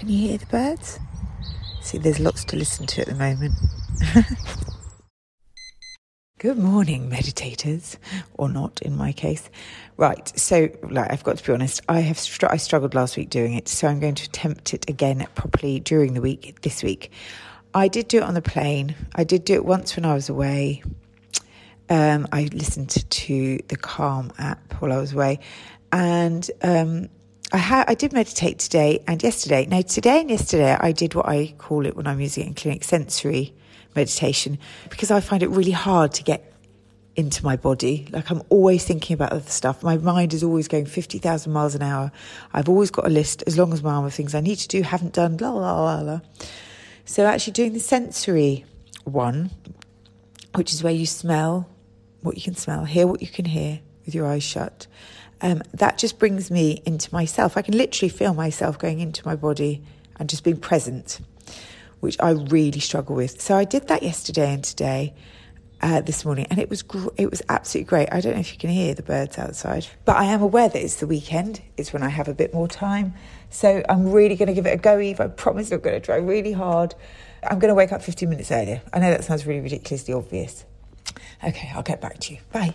Can 0.00 0.08
you 0.08 0.28
hear 0.28 0.38
the 0.38 0.46
birds? 0.46 0.98
See, 1.82 1.98
there's 1.98 2.18
lots 2.18 2.42
to 2.44 2.56
listen 2.56 2.86
to 2.86 3.02
at 3.02 3.08
the 3.08 3.14
moment. 3.14 3.52
Good 6.38 6.56
morning, 6.56 7.10
meditators, 7.10 7.98
or 8.32 8.48
not 8.48 8.80
in 8.80 8.96
my 8.96 9.12
case. 9.12 9.50
Right, 9.98 10.26
so 10.38 10.70
like, 10.84 11.12
I've 11.12 11.22
got 11.22 11.36
to 11.36 11.46
be 11.46 11.52
honest. 11.52 11.82
I 11.86 12.00
have 12.00 12.18
str- 12.18 12.46
I 12.48 12.56
struggled 12.56 12.94
last 12.94 13.18
week 13.18 13.28
doing 13.28 13.52
it, 13.52 13.68
so 13.68 13.88
I'm 13.88 14.00
going 14.00 14.14
to 14.14 14.24
attempt 14.24 14.72
it 14.72 14.88
again 14.88 15.26
properly 15.34 15.80
during 15.80 16.14
the 16.14 16.22
week 16.22 16.62
this 16.62 16.82
week. 16.82 17.12
I 17.74 17.86
did 17.86 18.08
do 18.08 18.16
it 18.16 18.22
on 18.22 18.32
the 18.32 18.40
plane. 18.40 18.96
I 19.16 19.24
did 19.24 19.44
do 19.44 19.52
it 19.52 19.66
once 19.66 19.96
when 19.96 20.06
I 20.06 20.14
was 20.14 20.30
away. 20.30 20.82
Um, 21.90 22.26
I 22.32 22.48
listened 22.54 22.88
to 22.88 23.58
the 23.68 23.76
Calm 23.76 24.32
app 24.38 24.80
while 24.80 24.94
I 24.94 24.96
was 24.96 25.12
away, 25.12 25.40
and 25.92 26.50
um, 26.62 27.10
I 27.52 27.58
ha- 27.58 27.84
I 27.88 27.94
did 27.94 28.12
meditate 28.12 28.60
today 28.60 29.02
and 29.08 29.20
yesterday. 29.22 29.66
Now 29.66 29.80
today 29.80 30.20
and 30.20 30.30
yesterday 30.30 30.76
I 30.78 30.92
did 30.92 31.14
what 31.14 31.28
I 31.28 31.54
call 31.58 31.84
it 31.84 31.96
when 31.96 32.06
I'm 32.06 32.20
using 32.20 32.44
it 32.44 32.46
in 32.46 32.54
clinic 32.54 32.84
sensory 32.84 33.54
meditation 33.96 34.58
because 34.88 35.10
I 35.10 35.18
find 35.20 35.42
it 35.42 35.50
really 35.50 35.72
hard 35.72 36.12
to 36.14 36.22
get 36.22 36.54
into 37.16 37.44
my 37.44 37.56
body. 37.56 38.06
Like 38.12 38.30
I'm 38.30 38.42
always 38.50 38.84
thinking 38.84 39.14
about 39.14 39.32
other 39.32 39.50
stuff. 39.50 39.82
My 39.82 39.96
mind 39.96 40.32
is 40.32 40.44
always 40.44 40.68
going 40.68 40.86
50,000 40.86 41.52
miles 41.52 41.74
an 41.74 41.82
hour. 41.82 42.12
I've 42.52 42.68
always 42.68 42.92
got 42.92 43.04
a 43.06 43.10
list 43.10 43.42
as 43.48 43.58
long 43.58 43.72
as 43.72 43.82
my 43.82 43.94
arm 43.94 44.04
of 44.04 44.14
things 44.14 44.32
I 44.32 44.40
need 44.40 44.56
to 44.56 44.68
do, 44.68 44.82
haven't 44.82 45.14
done, 45.14 45.36
la 45.38 45.50
la 45.50 45.84
la 45.84 46.00
la. 46.02 46.20
So 47.04 47.26
actually 47.26 47.54
doing 47.54 47.72
the 47.72 47.80
sensory 47.80 48.64
one, 49.02 49.50
which 50.54 50.72
is 50.72 50.84
where 50.84 50.92
you 50.92 51.06
smell 51.06 51.68
what 52.20 52.36
you 52.36 52.42
can 52.42 52.54
smell, 52.54 52.84
hear 52.84 53.08
what 53.08 53.22
you 53.22 53.28
can 53.28 53.46
hear 53.46 53.80
with 54.06 54.14
your 54.14 54.26
eyes 54.26 54.44
shut. 54.44 54.86
Um, 55.42 55.62
that 55.72 55.98
just 55.98 56.18
brings 56.18 56.50
me 56.50 56.82
into 56.84 57.12
myself. 57.12 57.56
I 57.56 57.62
can 57.62 57.76
literally 57.76 58.10
feel 58.10 58.34
myself 58.34 58.78
going 58.78 59.00
into 59.00 59.26
my 59.26 59.36
body 59.36 59.82
and 60.18 60.28
just 60.28 60.44
being 60.44 60.58
present, 60.58 61.20
which 62.00 62.16
I 62.20 62.30
really 62.30 62.80
struggle 62.80 63.16
with. 63.16 63.40
So 63.40 63.56
I 63.56 63.64
did 63.64 63.88
that 63.88 64.02
yesterday 64.02 64.52
and 64.52 64.62
today, 64.62 65.14
uh, 65.82 66.02
this 66.02 66.24
morning, 66.24 66.46
and 66.50 66.58
it 66.58 66.68
was 66.68 66.82
gr- 66.82 67.08
it 67.16 67.30
was 67.30 67.42
absolutely 67.48 67.88
great. 67.88 68.08
I 68.12 68.20
don't 68.20 68.34
know 68.34 68.40
if 68.40 68.52
you 68.52 68.58
can 68.58 68.70
hear 68.70 68.94
the 68.94 69.02
birds 69.02 69.38
outside, 69.38 69.86
but 70.04 70.16
I 70.16 70.24
am 70.24 70.42
aware 70.42 70.68
that 70.68 70.82
it's 70.82 70.96
the 70.96 71.06
weekend. 71.06 71.62
It's 71.76 71.92
when 71.92 72.02
I 72.02 72.10
have 72.10 72.28
a 72.28 72.34
bit 72.34 72.52
more 72.52 72.68
time, 72.68 73.14
so 73.48 73.82
I'm 73.88 74.12
really 74.12 74.36
going 74.36 74.48
to 74.48 74.52
give 74.54 74.66
it 74.66 74.74
a 74.74 74.76
go. 74.76 74.98
Eve, 75.00 75.20
I 75.20 75.28
promise 75.28 75.72
I'm 75.72 75.80
going 75.80 75.98
to 75.98 76.04
try 76.04 76.16
really 76.16 76.52
hard. 76.52 76.94
I'm 77.42 77.58
going 77.58 77.70
to 77.70 77.74
wake 77.74 77.92
up 77.92 78.02
15 78.02 78.28
minutes 78.28 78.50
earlier. 78.50 78.82
I 78.92 78.98
know 78.98 79.10
that 79.10 79.24
sounds 79.24 79.46
really 79.46 79.60
ridiculously 79.60 80.12
obvious. 80.12 80.66
Okay, 81.42 81.70
I'll 81.74 81.82
get 81.82 82.02
back 82.02 82.18
to 82.20 82.34
you. 82.34 82.40
Bye. 82.52 82.74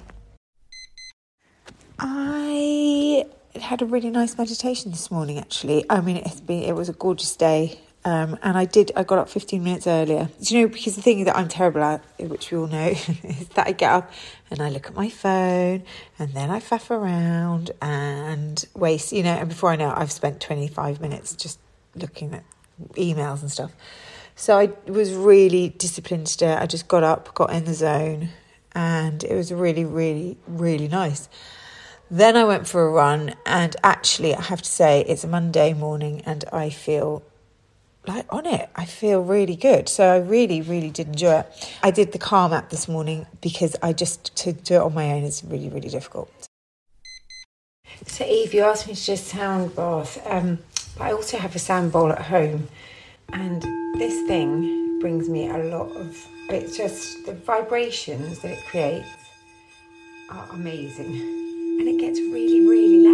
I 1.99 3.25
had 3.55 3.81
a 3.81 3.85
really 3.85 4.09
nice 4.09 4.37
meditation 4.37 4.91
this 4.91 5.09
morning. 5.09 5.39
Actually, 5.39 5.85
I 5.89 6.01
mean, 6.01 6.17
it's 6.17 6.41
been 6.41 6.63
it 6.63 6.75
was 6.75 6.89
a 6.89 6.93
gorgeous 6.93 7.35
day. 7.35 7.79
Um, 8.03 8.37
and 8.43 8.55
I 8.55 8.65
did, 8.65 8.91
I 8.95 9.03
got 9.03 9.17
up 9.17 9.29
15 9.29 9.63
minutes 9.63 9.87
earlier. 9.87 10.29
Do 10.39 10.55
you 10.55 10.61
know, 10.61 10.67
because 10.67 10.95
the 10.95 11.01
thing 11.01 11.23
that 11.23 11.35
I'm 11.35 11.47
terrible 11.47 11.81
at, 11.81 12.03
which 12.19 12.51
we 12.51 12.57
all 12.59 12.67
know, 12.67 12.85
is 13.23 13.47
that 13.55 13.65
I 13.65 13.71
get 13.71 13.91
up 13.91 14.11
and 14.51 14.61
I 14.61 14.69
look 14.69 14.85
at 14.85 14.93
my 14.93 15.09
phone 15.09 15.81
and 16.19 16.33
then 16.35 16.51
I 16.51 16.59
faff 16.59 16.91
around 16.91 17.71
and 17.81 18.63
waste, 18.75 19.11
you 19.11 19.23
know, 19.23 19.31
and 19.31 19.49
before 19.49 19.71
I 19.71 19.75
know 19.75 19.89
it, 19.89 19.97
I've 19.97 20.11
spent 20.11 20.39
25 20.39 21.01
minutes 21.01 21.35
just 21.35 21.57
looking 21.95 22.35
at 22.35 22.43
emails 22.93 23.41
and 23.41 23.51
stuff. 23.51 23.71
So 24.35 24.55
I 24.55 24.71
was 24.85 25.11
really 25.13 25.69
disciplined 25.69 26.27
today. 26.27 26.53
I 26.53 26.67
just 26.67 26.87
got 26.87 27.01
up, 27.01 27.33
got 27.33 27.51
in 27.53 27.65
the 27.65 27.73
zone, 27.73 28.29
and 28.73 29.23
it 29.23 29.33
was 29.33 29.51
really, 29.51 29.85
really, 29.85 30.37
really 30.45 30.87
nice. 30.87 31.27
Then 32.11 32.37
I 32.37 32.43
went 32.43 32.67
for 32.67 32.85
a 32.85 32.91
run, 32.91 33.35
and 33.45 33.75
actually, 33.83 34.35
I 34.35 34.41
have 34.41 34.61
to 34.61 34.69
say, 34.69 35.03
it's 35.07 35.23
a 35.23 35.27
Monday 35.27 35.73
morning, 35.73 36.21
and 36.25 36.45
I 36.53 36.69
feel 36.69 37.23
like 38.07 38.31
on 38.31 38.45
it. 38.45 38.69
I 38.75 38.85
feel 38.85 39.21
really 39.21 39.55
good. 39.55 39.89
So 39.89 40.05
I 40.05 40.17
really, 40.17 40.61
really 40.61 40.91
did 40.91 41.07
enjoy 41.07 41.39
it. 41.39 41.71
I 41.81 41.91
did 41.91 42.11
the 42.11 42.19
Calm 42.19 42.53
app 42.53 42.69
this 42.69 42.87
morning 42.87 43.25
because 43.41 43.75
I 43.81 43.93
just, 43.93 44.35
to 44.37 44.53
do 44.53 44.75
it 44.75 44.81
on 44.81 44.93
my 44.93 45.11
own 45.13 45.23
is 45.23 45.43
really, 45.43 45.69
really 45.69 45.89
difficult. 45.89 46.29
So, 48.05 48.25
Eve, 48.25 48.53
you 48.53 48.61
asked 48.61 48.87
me 48.87 48.93
to 48.93 49.03
just 49.03 49.25
sound 49.27 49.75
bath. 49.75 50.21
Um, 50.25 50.59
but 50.97 51.05
I 51.05 51.11
also 51.13 51.37
have 51.37 51.55
a 51.55 51.59
sound 51.59 51.91
bowl 51.91 52.11
at 52.11 52.21
home, 52.21 52.67
and 53.33 53.61
this 53.97 54.27
thing 54.27 54.99
brings 54.99 55.27
me 55.27 55.49
a 55.49 55.57
lot 55.57 55.89
of. 55.95 56.15
It's 56.49 56.77
just 56.77 57.25
the 57.25 57.33
vibrations 57.33 58.39
that 58.41 58.51
it 58.51 58.63
creates 58.69 59.07
are 60.29 60.47
amazing, 60.51 61.54
and 61.79 61.87
it 61.87 61.97
gets 61.97 62.21
really, 62.21 62.61
really 62.61 63.04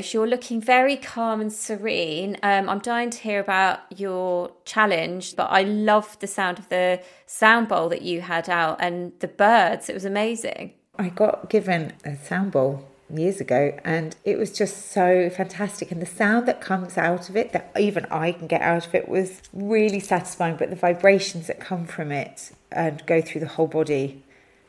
You're 0.00 0.26
looking 0.26 0.60
very 0.60 0.96
calm 0.96 1.40
and 1.40 1.52
serene. 1.52 2.36
Um, 2.42 2.68
I'm 2.68 2.78
dying 2.78 3.10
to 3.10 3.18
hear 3.18 3.40
about 3.40 3.80
your 3.96 4.52
challenge, 4.64 5.36
but 5.36 5.48
I 5.50 5.62
love 5.62 6.18
the 6.20 6.26
sound 6.26 6.58
of 6.58 6.68
the 6.68 7.00
sound 7.26 7.68
bowl 7.68 7.88
that 7.88 8.02
you 8.02 8.20
had 8.20 8.48
out 8.48 8.78
and 8.80 9.12
the 9.20 9.28
birds. 9.28 9.88
It 9.88 9.94
was 9.94 10.04
amazing. 10.04 10.72
I 10.98 11.08
got 11.08 11.50
given 11.50 11.92
a 12.04 12.16
sound 12.16 12.52
bowl 12.52 12.88
years 13.10 13.40
ago 13.40 13.78
and 13.84 14.16
it 14.24 14.38
was 14.38 14.56
just 14.56 14.90
so 14.90 15.28
fantastic 15.28 15.90
and 15.90 16.00
the 16.00 16.06
sound 16.06 16.46
that 16.48 16.60
comes 16.60 16.96
out 16.96 17.28
of 17.28 17.36
it 17.36 17.52
that 17.52 17.70
even 17.78 18.06
I 18.06 18.32
can 18.32 18.46
get 18.46 18.62
out 18.62 18.86
of 18.86 18.94
it 18.94 19.08
was 19.08 19.42
really 19.52 20.00
satisfying 20.00 20.56
but 20.56 20.70
the 20.70 20.76
vibrations 20.76 21.46
that 21.48 21.60
come 21.60 21.84
from 21.86 22.10
it 22.10 22.52
and 22.70 23.04
go 23.04 23.20
through 23.20 23.42
the 23.42 23.48
whole 23.48 23.66
body 23.66 24.22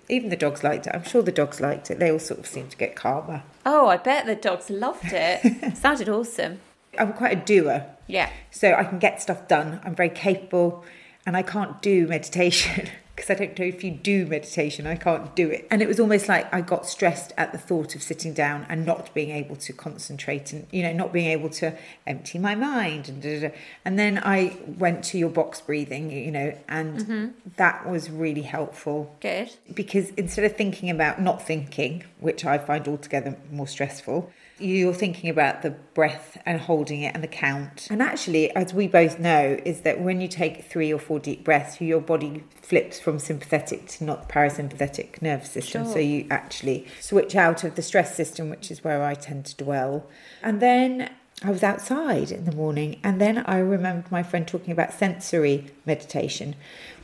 even 0.10 0.30
the 0.30 0.36
dogs 0.36 0.64
liked 0.64 0.88
it 0.88 0.94
I'm 0.94 1.04
sure 1.04 1.22
the 1.22 1.32
dogs 1.32 1.60
liked 1.62 1.90
it 1.92 2.00
they 2.00 2.12
all 2.12 2.20
sort 2.20 2.40
of 2.40 2.48
seemed 2.48 2.72
to 2.72 2.78
get 2.78 2.96
calmer 2.96 3.44
Oh, 3.66 3.88
I 3.88 3.98
bet 3.98 4.26
the 4.26 4.36
dogs 4.36 4.70
loved 4.70 5.06
it. 5.14 5.78
Sounded 5.78 6.10
awesome. 6.10 6.60
I'm 7.00 7.14
quite 7.14 7.38
a 7.38 7.46
doer 7.46 7.86
Yeah. 8.08 8.30
so 8.52 8.74
I 8.74 8.84
can 8.84 9.00
get 9.00 9.22
stuff 9.22 9.48
done 9.48 9.80
I'm 9.84 9.96
very 9.96 10.10
capable 10.10 10.84
and 11.26 11.38
I 11.38 11.42
can't 11.44 11.82
do 11.82 12.08
meditation 12.08 12.90
because 13.16 13.30
I 13.30 13.36
don't 13.36 13.58
know 13.60 13.66
if 13.66 13.84
you 13.84 13.92
do 13.92 14.26
meditation, 14.26 14.88
I 14.88 14.96
can't 14.96 15.36
do 15.36 15.50
it. 15.50 15.68
And 15.70 15.82
it 15.84 15.88
was 15.88 16.00
almost 16.00 16.28
like 16.28 16.52
I 16.54 16.62
got 16.62 16.88
stressed 16.88 17.32
at 17.38 17.52
the 17.52 17.60
thought 17.60 17.94
of 17.94 18.02
sitting 18.02 18.34
down 18.34 18.66
and 18.70 18.86
not 18.86 19.14
being 19.14 19.30
able 19.30 19.56
to 19.58 19.74
concentrate 19.74 20.52
and, 20.52 20.66
you 20.72 20.82
know, 20.82 20.94
not 20.94 21.14
being 21.14 21.30
able 21.30 21.50
to 21.52 21.78
empty 22.08 22.40
my 22.40 22.56
mind. 22.56 23.10
And, 23.10 23.22
da, 23.22 23.40
da, 23.40 23.50
da. 23.50 23.56
and 23.86 24.00
then 24.00 24.20
I 24.24 24.58
went 24.66 25.04
to 25.06 25.20
your 25.20 25.30
box 25.30 25.62
breathing, 25.62 26.10
you 26.10 26.32
know, 26.32 26.58
and 26.68 27.00
mm-hmm. 27.00 27.28
that 27.58 27.88
was 27.88 28.10
really 28.10 28.42
helpful 28.42 29.16
Good. 29.22 29.52
because 29.72 30.10
instead 30.12 30.46
of 30.46 30.58
thinking 30.58 30.90
about 30.90 31.22
not 31.22 31.46
thinking, 31.46 32.06
which 32.20 32.46
I 32.46 32.58
find 32.58 32.88
altogether 32.88 33.38
more 33.52 33.68
stressful, 33.68 34.32
you're 34.64 34.94
thinking 34.94 35.30
about 35.30 35.62
the 35.62 35.72
breath 35.72 36.38
and 36.46 36.60
holding 36.60 37.02
it 37.02 37.14
and 37.14 37.24
the 37.24 37.28
count. 37.28 37.88
And 37.90 38.02
actually, 38.02 38.50
as 38.56 38.74
we 38.74 38.88
both 38.88 39.20
know, 39.20 39.60
is 39.66 39.82
that 39.82 40.02
when 40.02 40.22
you 40.22 40.28
take 40.28 40.66
three 40.66 40.92
or 40.92 41.00
four 41.00 41.20
deep 41.20 41.44
breaths, 41.44 41.82
your 41.82 42.02
body 42.02 42.44
flips 42.62 43.00
from 43.00 43.20
sympathetic 43.20 43.88
to 43.88 44.04
not 44.04 44.30
parasympathetic 44.30 45.22
nervous 45.22 45.52
system. 45.52 45.84
Sure. 45.84 45.94
So 45.94 46.00
you 46.00 46.28
actually 46.32 46.88
switch 47.00 47.36
out 47.36 47.64
of 47.64 47.76
the 47.76 47.82
stress 47.82 48.16
system, 48.16 48.50
which 48.50 48.72
is 48.72 48.84
where 48.84 49.04
I 49.04 49.16
tend 49.16 49.46
to 49.48 49.64
dwell. 49.64 50.08
And 50.42 50.62
then 50.62 51.12
I 51.44 51.50
was 51.50 51.64
outside 51.64 52.32
in 52.32 52.46
the 52.46 52.56
morning, 52.56 53.00
and 53.04 53.20
then 53.20 53.40
I 53.40 53.58
remembered 53.58 54.10
my 54.12 54.24
friend 54.24 54.48
talking 54.48 54.72
about 54.72 54.94
sensory 54.94 55.72
meditation, 55.86 56.56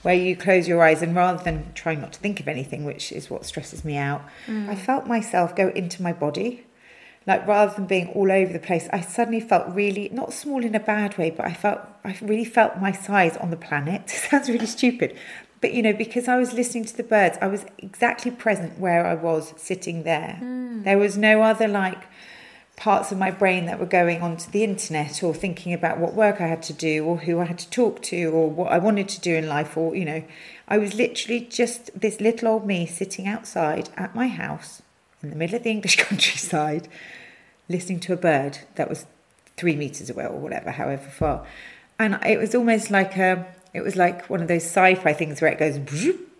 where 0.02 0.16
you 0.16 0.38
close 0.38 0.66
your 0.66 0.82
eyes 0.82 1.02
and 1.02 1.14
rather 1.14 1.44
than 1.44 1.74
trying 1.74 2.00
not 2.00 2.14
to 2.14 2.20
think 2.20 2.40
of 2.40 2.48
anything, 2.48 2.86
which 2.86 3.12
is 3.12 3.30
what 3.30 3.44
stresses 3.44 3.84
me 3.84 3.98
out, 3.98 4.22
mm. 4.48 4.70
I 4.70 4.76
felt 4.76 5.08
myself 5.08 5.56
go 5.56 5.70
into 5.70 6.02
my 6.02 6.14
body. 6.14 6.64
Like 7.28 7.48
rather 7.48 7.74
than 7.76 7.86
being 7.86 8.08
all 8.10 8.32
over 8.32 8.52
the 8.52 8.60
place, 8.60 8.88
I 8.92 9.02
suddenly 9.02 9.40
felt 9.40 9.74
really 9.74 10.10
not 10.12 10.34
small 10.34 10.64
in 10.64 10.74
a 10.74 10.80
bad 10.80 11.18
way, 11.18 11.30
but 11.30 11.46
I 11.46 11.54
felt 11.54 11.82
I 12.04 12.18
really 12.22 12.46
felt 12.46 12.78
my 12.78 12.92
size 12.92 13.38
on 13.38 13.52
the 13.52 13.58
planet. 13.58 14.10
Sounds 14.30 14.50
really 14.50 14.66
stupid, 14.66 15.16
but 15.62 15.74
you 15.74 15.82
know 15.82 15.94
because 15.94 16.28
I 16.28 16.38
was 16.38 16.54
listening 16.54 16.86
to 16.86 16.98
the 16.98 17.04
birds, 17.04 17.38
I 17.42 17.48
was 17.48 17.66
exactly 17.78 18.32
present 18.32 18.80
where 18.80 19.06
I 19.06 19.16
was 19.16 19.54
sitting 19.58 20.04
there. 20.04 20.38
Hmm. 20.40 20.84
There 20.84 20.98
was 20.98 21.18
no 21.18 21.42
other 21.42 21.68
like 21.68 22.06
parts 22.80 23.12
of 23.12 23.18
my 23.18 23.30
brain 23.30 23.66
that 23.66 23.78
were 23.78 23.86
going 23.86 24.22
onto 24.22 24.50
the 24.52 24.64
internet 24.64 25.22
or 25.22 25.34
thinking 25.34 25.74
about 25.74 26.00
what 26.00 26.14
work 26.14 26.40
I 26.40 26.48
had 26.48 26.64
to 26.64 26.74
do 26.74 27.04
or 27.04 27.18
who 27.18 27.40
I 27.40 27.44
had 27.44 27.60
to 27.60 27.70
talk 27.70 28.02
to 28.04 28.32
or 28.32 28.50
what 28.50 28.72
I 28.72 28.78
wanted 28.78 29.10
to 29.10 29.20
do 29.20 29.36
in 29.36 29.50
life 29.50 29.76
or 29.76 29.96
you 29.96 30.06
know 30.06 30.24
I 30.68 30.78
was 30.78 30.96
literally 30.96 31.42
just 31.42 32.00
this 32.00 32.22
little 32.22 32.48
old 32.48 32.66
me 32.66 32.86
sitting 32.86 33.28
outside 33.28 33.90
at 33.98 34.16
my 34.16 34.30
house 34.30 34.82
in 35.24 35.30
the 35.30 35.36
middle 35.36 35.56
of 35.56 35.64
the 35.64 35.70
English 35.70 35.96
countryside 36.08 36.88
listening 37.68 38.00
to 38.00 38.14
a 38.14 38.18
bird 38.18 38.60
that 38.76 38.90
was 38.90 39.06
3 39.58 39.76
meters 39.76 40.10
away 40.10 40.26
or 40.26 40.40
whatever 40.40 40.72
however 40.72 41.08
far 41.10 41.46
and 41.98 42.18
it 42.26 42.38
was 42.40 42.56
almost 42.56 42.90
like 42.92 43.18
a 43.18 43.46
it 43.74 43.82
was 43.82 43.96
like 43.96 44.30
one 44.30 44.42
of 44.42 44.48
those 44.48 44.64
sci-fi 44.64 45.14
things 45.14 45.42
where 45.42 45.52
it 45.52 45.60
goes 45.60 45.76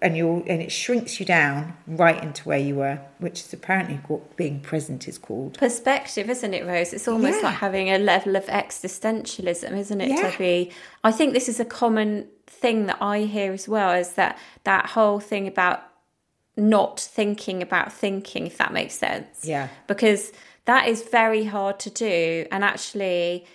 and 0.02 0.16
you 0.16 0.44
and 0.48 0.62
it 0.62 0.72
shrinks 0.72 1.20
you 1.20 1.26
down 1.26 1.74
right 1.86 2.24
into 2.24 2.44
where 2.48 2.58
you 2.58 2.76
were 2.76 3.00
which 3.20 3.42
is 3.42 3.54
apparently 3.54 3.96
what 4.08 4.36
being 4.38 4.60
present 4.62 5.08
is 5.08 5.18
called 5.18 5.58
Perspective, 5.58 6.30
isn't 6.30 6.54
it, 6.54 6.66
Rose? 6.66 6.94
It's 6.94 7.08
almost 7.08 7.42
Yeah. 7.42 7.48
like 7.50 7.56
having 7.58 7.90
a 7.90 7.98
level 7.98 8.38
of 8.38 8.46
existentialism, 8.46 9.72
isn't 9.78 10.02
it? 10.02 10.10
Yeah. 10.10 10.32
To 10.32 10.38
be, 10.38 10.72
I 11.04 11.12
think 11.12 11.34
this 11.34 11.50
is 11.50 11.60
a 11.60 11.66
common 11.66 12.28
thing 12.48 12.86
that 12.86 12.98
I 13.02 13.20
hear 13.22 13.52
as 13.52 13.68
well. 13.68 13.92
Is 13.92 14.14
that 14.14 14.38
that 14.64 14.88
whole 14.88 15.20
thing 15.20 15.48
about 15.48 15.84
not 16.60 17.00
thinking 17.00 17.62
about 17.62 17.92
thinking, 17.92 18.48
if 18.48 18.58
that 18.58 18.74
makes 18.74 18.96
sense? 18.96 19.44
Yeah. 19.44 19.70
because 19.88 20.32
that 20.66 20.88
is 20.88 21.02
very 21.02 21.46
hard 21.46 21.80
to 21.80 21.90
do, 21.90 22.46
and 22.52 22.64
actually. 22.64 23.46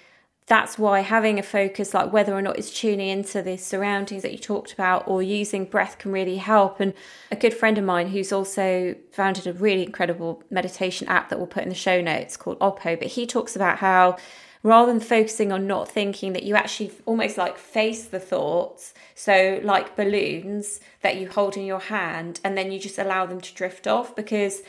That's 0.47 0.79
why 0.79 1.01
having 1.01 1.39
a 1.39 1.43
focus, 1.43 1.95
like 1.95 2.13
whether 2.13 2.35
or 2.35 2.43
not 2.43 2.59
it's 2.59 2.79
tuning 2.79 3.09
into 3.09 3.41
the 3.41 3.57
surroundings 3.57 4.23
that 4.23 4.33
you 4.33 4.39
talked 4.39 4.75
about 4.75 5.09
or 5.09 5.23
using 5.23 5.65
breath, 5.65 5.97
can 5.99 6.13
really 6.13 6.37
help. 6.37 6.81
And 6.81 6.93
a 7.31 7.37
good 7.37 7.55
friend 7.55 7.79
of 7.79 7.85
mine 7.85 8.09
who's 8.09 8.31
also 8.31 8.95
founded 9.11 9.47
a 9.47 9.55
really 9.55 9.85
incredible 9.85 10.43
meditation 10.51 11.09
app 11.09 11.31
that 11.31 11.39
we'll 11.39 11.47
put 11.47 11.63
in 11.63 11.71
the 11.71 11.75
show 11.75 12.03
notes 12.03 12.37
called 12.37 12.59
OPO, 12.61 12.97
but 12.97 13.09
he 13.09 13.27
talks 13.27 13.57
about 13.57 13.79
how 13.79 14.19
rather 14.65 14.91
than 14.91 15.01
focusing 15.01 15.53
on 15.53 15.67
not 15.69 15.89
thinking, 15.89 16.33
that 16.33 16.43
you 16.43 16.57
actually 16.57 16.91
almost 17.07 17.39
like 17.39 17.57
face 17.57 18.07
the 18.07 18.19
thoughts. 18.19 18.93
So, 19.15 19.61
like 19.63 19.95
balloons 19.95 20.81
that 21.03 21.17
you 21.17 21.29
hold 21.29 21.57
in 21.57 21.65
your 21.65 21.79
hand, 21.79 22.41
and 22.43 22.59
then 22.59 22.73
you 22.73 22.81
just 22.81 22.99
allow 22.99 23.27
them 23.27 23.41
to 23.41 23.55
drift 23.55 23.87
off. 23.87 24.17
Because 24.17 24.63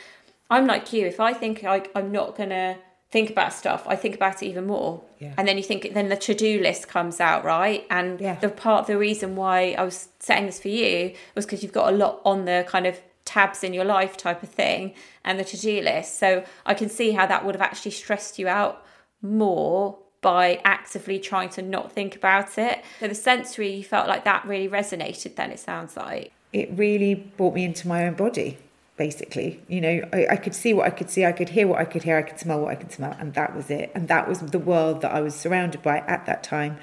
I'm 0.51 0.67
like 0.67 0.93
you, 0.93 1.07
if 1.07 1.19
I 1.19 1.33
think 1.33 1.63
I, 1.63 1.83
I'm 1.95 2.11
not 2.11 2.37
gonna 2.37 2.77
think 3.11 3.29
about 3.29 3.53
stuff, 3.53 3.83
I 3.87 3.95
think 3.95 4.15
about 4.15 4.41
it 4.43 4.47
even 4.47 4.67
more. 4.67 5.01
Yeah. 5.19 5.33
And 5.37 5.47
then 5.47 5.57
you 5.57 5.63
think, 5.63 5.93
then 5.93 6.09
the 6.09 6.17
to 6.17 6.33
do 6.33 6.59
list 6.59 6.87
comes 6.87 7.21
out, 7.21 7.45
right? 7.45 7.85
And 7.89 8.19
Yeah. 8.19 8.35
the 8.35 8.49
part, 8.49 8.81
of 8.81 8.87
the 8.87 8.97
reason 8.97 9.35
why 9.35 9.75
I 9.77 9.83
was 9.83 10.09
setting 10.19 10.47
this 10.47 10.59
for 10.59 10.67
you 10.69 11.13
was 11.35 11.45
because 11.45 11.63
you've 11.63 11.71
got 11.71 11.93
a 11.93 11.95
lot 11.95 12.21
on 12.25 12.45
the 12.45 12.65
kind 12.67 12.85
of 12.87 12.99
tabs 13.23 13.63
in 13.63 13.73
your 13.73 13.85
life 13.85 14.17
type 14.17 14.43
of 14.43 14.49
thing 14.49 14.93
and 15.23 15.39
the 15.39 15.43
to 15.45 15.57
do 15.57 15.81
list. 15.81 16.19
So 16.19 16.43
I 16.65 16.73
can 16.73 16.89
see 16.89 17.11
how 17.11 17.25
that 17.25 17.45
would 17.45 17.55
have 17.55 17.61
actually 17.61 17.91
stressed 17.91 18.37
you 18.37 18.47
out 18.47 18.83
more 19.21 19.97
by 20.21 20.59
actively 20.65 21.19
trying 21.19 21.49
to 21.49 21.61
not 21.61 21.91
think 21.91 22.15
about 22.15 22.57
it. 22.57 22.83
So 22.99 23.07
the 23.07 23.15
sensory, 23.15 23.71
you 23.75 23.83
felt 23.83 24.07
like 24.07 24.23
that 24.25 24.45
really 24.45 24.67
resonated 24.67 25.35
then, 25.35 25.51
it 25.51 25.59
sounds 25.59 25.95
like. 25.95 26.31
it 26.51 26.69
really 26.73 27.13
brought 27.15 27.53
me 27.53 27.63
into 27.65 27.87
my 27.87 28.05
own 28.07 28.13
body 28.15 28.57
basically 28.97 29.61
you 29.67 29.81
know 29.81 30.01
I, 30.13 30.27
I 30.31 30.35
could 30.37 30.55
see 30.55 30.73
what 30.73 30.85
i 30.85 30.89
could 30.89 31.09
see 31.09 31.25
i 31.25 31.31
could 31.31 31.49
hear 31.49 31.67
what 31.67 31.79
i 31.79 31.85
could 31.85 32.03
hear 32.03 32.17
i 32.17 32.21
could 32.21 32.39
smell 32.39 32.61
what 32.61 32.71
i 32.71 32.75
could 32.75 32.91
smell 32.91 33.15
and 33.19 33.33
that 33.33 33.55
was 33.55 33.69
it 33.69 33.91
and 33.93 34.07
that 34.07 34.27
was 34.27 34.39
the 34.39 34.59
world 34.59 35.01
that 35.01 35.11
i 35.11 35.19
was 35.21 35.35
surrounded 35.35 35.81
by 35.81 35.99
at 35.99 36.25
that 36.25 36.43
time 36.43 36.77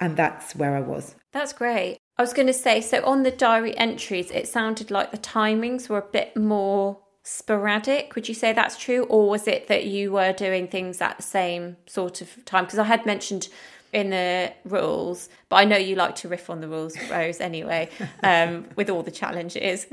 and 0.00 0.16
that's 0.16 0.54
where 0.54 0.76
i 0.76 0.80
was 0.80 1.14
That's 1.32 1.52
great. 1.52 1.98
I 2.18 2.22
was 2.22 2.34
going 2.34 2.46
to 2.46 2.52
say, 2.52 2.80
so 2.80 3.02
on 3.04 3.22
the 3.22 3.30
diary 3.30 3.76
entries, 3.76 4.30
it 4.30 4.46
sounded 4.46 4.90
like 4.90 5.10
the 5.10 5.18
timings 5.18 5.88
were 5.88 5.98
a 5.98 6.02
bit 6.02 6.36
more 6.36 6.98
sporadic. 7.22 8.14
Would 8.14 8.28
you 8.28 8.34
say 8.34 8.52
that's 8.52 8.76
true? 8.76 9.04
Or 9.04 9.28
was 9.28 9.48
it 9.48 9.66
that 9.68 9.84
you 9.86 10.12
were 10.12 10.32
doing 10.32 10.68
things 10.68 11.00
at 11.00 11.16
the 11.16 11.22
same 11.22 11.78
sort 11.86 12.20
of 12.20 12.44
time? 12.44 12.64
Because 12.64 12.78
I 12.78 12.84
had 12.84 13.06
mentioned 13.06 13.48
in 13.92 14.10
the 14.10 14.52
rules, 14.64 15.28
but 15.48 15.56
I 15.56 15.64
know 15.64 15.76
you 15.76 15.96
like 15.96 16.16
to 16.16 16.28
riff 16.28 16.48
on 16.48 16.60
the 16.60 16.68
rules, 16.68 16.96
Rose, 17.10 17.40
anyway, 17.40 17.90
um, 18.22 18.66
with 18.74 18.88
all 18.88 19.02
the 19.02 19.10
challenges. 19.10 19.86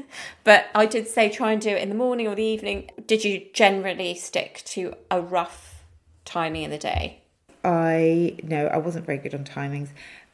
But 0.43 0.67
I 0.73 0.85
did 0.85 1.07
say 1.07 1.29
try 1.29 1.51
and 1.51 1.61
do 1.61 1.69
it 1.69 1.81
in 1.81 1.89
the 1.89 1.95
morning 1.95 2.27
or 2.27 2.35
the 2.35 2.43
evening. 2.43 2.89
Did 3.05 3.23
you 3.23 3.45
generally 3.53 4.15
stick 4.15 4.61
to 4.67 4.95
a 5.11 5.21
rough 5.21 5.83
timing 6.23 6.63
in 6.63 6.71
the 6.71 6.77
day? 6.77 7.21
I 7.63 8.37
no, 8.41 8.67
I 8.67 8.77
wasn't 8.77 9.05
very 9.05 9.17
good 9.17 9.35
on 9.35 9.43
timings, 9.43 9.89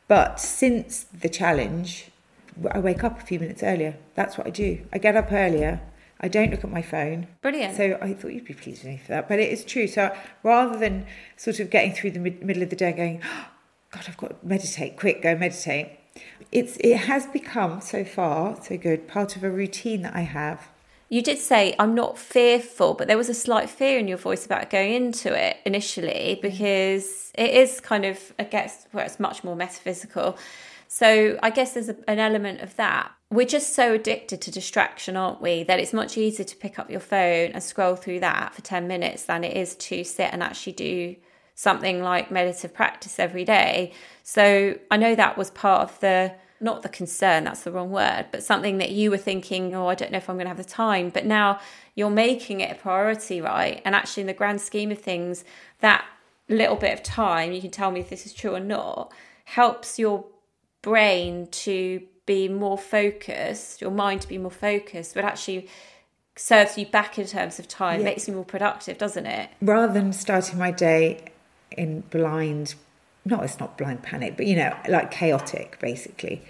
but 0.07 0.39
since 0.39 1.05
the 1.05 1.29
challenge, 1.29 2.11
I 2.71 2.79
wake 2.79 3.03
up 3.03 3.19
a 3.19 3.25
few 3.25 3.39
minutes 3.39 3.63
earlier. 3.63 3.97
That's 4.13 4.37
what 4.37 4.45
I 4.45 4.51
do. 4.51 4.85
I 4.93 4.99
get 4.99 5.15
up 5.15 5.31
earlier. 5.31 5.81
I 6.21 6.27
don't 6.27 6.49
look 6.49 6.63
at 6.63 6.69
my 6.69 6.81
phone. 6.81 7.27
Brilliant. 7.41 7.75
So 7.75 7.97
I 8.01 8.13
thought 8.13 8.31
you'd 8.33 8.45
be 8.45 8.53
pleased 8.53 8.83
with 8.83 8.91
me 8.91 8.97
for 8.97 9.09
that. 9.09 9.27
But 9.27 9.39
it 9.39 9.51
is 9.51 9.65
true. 9.65 9.87
So 9.87 10.15
rather 10.43 10.77
than 10.77 11.05
sort 11.35 11.59
of 11.59 11.69
getting 11.69 11.93
through 11.93 12.11
the 12.11 12.19
mid- 12.19 12.43
middle 12.43 12.63
of 12.63 12.69
the 12.69 12.75
day 12.75 12.93
going, 12.93 13.21
oh, 13.23 13.47
God, 13.95 14.05
I've 14.09 14.17
got 14.17 14.41
to 14.41 14.45
meditate, 14.45 14.97
quick, 14.97 15.21
go 15.21 15.37
meditate. 15.37 15.87
It's 16.51 16.75
it 16.81 16.97
has 16.97 17.27
become 17.27 17.79
so 17.79 18.03
far 18.03 18.61
so 18.61 18.77
good 18.77 19.07
part 19.07 19.37
of 19.37 19.43
a 19.43 19.49
routine 19.49 20.01
that 20.01 20.13
I 20.13 20.21
have. 20.21 20.67
You 21.07 21.21
did 21.21 21.37
say 21.37 21.75
I'm 21.79 21.95
not 21.95 22.17
fearful, 22.17 22.93
but 22.93 23.07
there 23.07 23.17
was 23.17 23.29
a 23.29 23.33
slight 23.33 23.69
fear 23.69 23.97
in 23.97 24.09
your 24.09 24.17
voice 24.17 24.45
about 24.45 24.69
going 24.69 24.93
into 24.93 25.33
it 25.33 25.57
initially 25.65 26.37
mm. 26.37 26.41
because 26.41 27.31
it 27.35 27.51
is 27.51 27.79
kind 27.79 28.03
of 28.03 28.33
I 28.37 28.43
guess 28.43 28.85
well, 28.91 29.05
it's 29.05 29.17
much 29.17 29.45
more 29.45 29.55
metaphysical. 29.55 30.37
So 30.89 31.39
I 31.41 31.49
guess 31.49 31.73
there's 31.73 31.89
a, 31.89 31.95
an 32.09 32.19
element 32.19 32.59
of 32.59 32.75
that. 32.75 33.13
We're 33.31 33.47
just 33.47 33.73
so 33.73 33.93
addicted 33.93 34.41
to 34.41 34.51
distraction, 34.51 35.15
aren't 35.15 35.41
we? 35.41 35.63
That 35.63 35.79
it's 35.79 35.93
much 35.93 36.17
easier 36.17 36.45
to 36.45 36.55
pick 36.57 36.79
up 36.79 36.91
your 36.91 36.99
phone 36.99 37.51
and 37.53 37.63
scroll 37.63 37.95
through 37.95 38.19
that 38.19 38.53
for 38.53 38.61
10 38.61 38.87
minutes 38.87 39.23
than 39.23 39.45
it 39.45 39.55
is 39.55 39.75
to 39.75 40.03
sit 40.03 40.29
and 40.33 40.43
actually 40.43 40.73
do 40.73 41.15
something 41.55 42.03
like 42.03 42.29
meditative 42.29 42.73
practice 42.73 43.17
every 43.17 43.45
day. 43.45 43.93
So 44.23 44.77
I 44.91 44.97
know 44.97 45.15
that 45.15 45.37
was 45.37 45.49
part 45.49 45.89
of 45.89 45.99
the 46.01 46.33
not 46.61 46.83
the 46.83 46.89
concern, 46.89 47.43
that's 47.43 47.63
the 47.63 47.71
wrong 47.71 47.91
word, 47.91 48.27
but 48.31 48.43
something 48.43 48.77
that 48.77 48.91
you 48.91 49.11
were 49.11 49.17
thinking, 49.17 49.75
oh, 49.75 49.87
I 49.87 49.95
don't 49.95 50.11
know 50.11 50.17
if 50.17 50.29
I'm 50.29 50.37
going 50.37 50.45
to 50.45 50.49
have 50.49 50.57
the 50.57 50.63
time. 50.63 51.09
But 51.09 51.25
now 51.25 51.59
you're 51.95 52.09
making 52.09 52.61
it 52.61 52.71
a 52.71 52.75
priority, 52.75 53.41
right? 53.41 53.81
And 53.83 53.93
actually, 53.93 54.21
in 54.21 54.27
the 54.27 54.33
grand 54.33 54.61
scheme 54.61 54.89
of 54.89 54.99
things, 54.99 55.43
that 55.79 56.05
little 56.47 56.77
bit 56.77 56.93
of 56.93 57.03
time, 57.03 57.51
you 57.51 57.61
can 57.61 57.71
tell 57.71 57.91
me 57.91 57.99
if 57.99 58.09
this 58.09 58.25
is 58.25 58.33
true 58.33 58.55
or 58.55 58.59
not, 58.59 59.13
helps 59.43 59.99
your 59.99 60.25
brain 60.81 61.47
to 61.47 62.01
be 62.25 62.47
more 62.47 62.77
focused, 62.77 63.81
your 63.81 63.91
mind 63.91 64.21
to 64.21 64.27
be 64.27 64.37
more 64.37 64.51
focused, 64.51 65.13
but 65.13 65.25
actually 65.25 65.67
serves 66.37 66.77
you 66.77 66.85
back 66.85 67.19
in 67.19 67.27
terms 67.27 67.59
of 67.59 67.67
time, 67.67 67.99
yeah. 67.99 68.05
makes 68.05 68.27
you 68.27 68.33
more 68.33 68.45
productive, 68.45 68.97
doesn't 68.97 69.25
it? 69.25 69.49
Rather 69.61 69.93
than 69.93 70.11
starting 70.13 70.57
my 70.57 70.71
day 70.71 71.31
in 71.77 72.01
blind, 72.01 72.75
no, 73.23 73.41
it's 73.41 73.59
not 73.59 73.77
blind 73.77 74.03
panic, 74.03 74.37
but 74.37 74.45
you 74.45 74.55
know, 74.55 74.75
like 74.87 75.11
chaotic, 75.11 75.77
basically. 75.79 76.41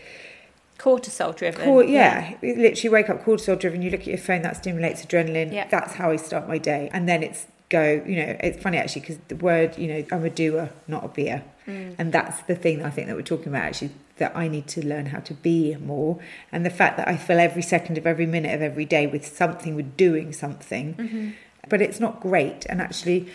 Cortisol 0.77 1.35
driven. 1.35 1.65
Cor- 1.65 1.83
yeah, 1.83 2.35
yeah. 2.41 2.53
literally 2.55 2.89
wake 2.89 3.09
up 3.09 3.23
cortisol 3.23 3.57
driven. 3.57 3.81
You 3.81 3.89
look 3.89 4.01
at 4.01 4.07
your 4.07 4.17
phone, 4.17 4.41
that 4.41 4.57
stimulates 4.57 5.05
adrenaline. 5.05 5.53
Yeah. 5.53 5.67
That's 5.69 5.93
how 5.93 6.11
I 6.11 6.17
start 6.17 6.47
my 6.47 6.57
day. 6.57 6.89
And 6.91 7.07
then 7.07 7.23
it's 7.23 7.47
go, 7.69 8.03
you 8.05 8.17
know, 8.17 8.37
it's 8.41 8.61
funny 8.61 8.77
actually 8.77 9.01
because 9.01 9.17
the 9.27 9.35
word, 9.35 9.77
you 9.77 9.87
know, 9.87 10.05
I'm 10.11 10.23
a 10.23 10.29
doer, 10.29 10.69
not 10.87 11.05
a 11.05 11.07
beer. 11.07 11.43
Mm. 11.67 11.95
And 11.97 12.13
that's 12.13 12.41
the 12.43 12.55
thing 12.55 12.83
I 12.83 12.89
think 12.89 13.07
that 13.07 13.15
we're 13.15 13.23
talking 13.23 13.47
about 13.47 13.63
actually 13.63 13.91
that 14.17 14.35
I 14.35 14.47
need 14.47 14.67
to 14.67 14.85
learn 14.85 15.07
how 15.07 15.19
to 15.19 15.33
be 15.33 15.75
more. 15.75 16.19
And 16.51 16.65
the 16.65 16.69
fact 16.69 16.97
that 16.97 17.07
I 17.07 17.17
fill 17.17 17.39
every 17.39 17.61
second 17.61 17.97
of 17.97 18.05
every 18.05 18.25
minute 18.25 18.53
of 18.53 18.61
every 18.61 18.85
day 18.85 19.07
with 19.07 19.25
something, 19.25 19.75
with 19.75 19.97
doing 19.97 20.31
something. 20.31 20.93
Mm-hmm. 20.93 21.29
But 21.67 21.81
it's 21.81 21.99
not 21.99 22.21
great. 22.21 22.65
And 22.69 22.79
actually, 22.79 23.27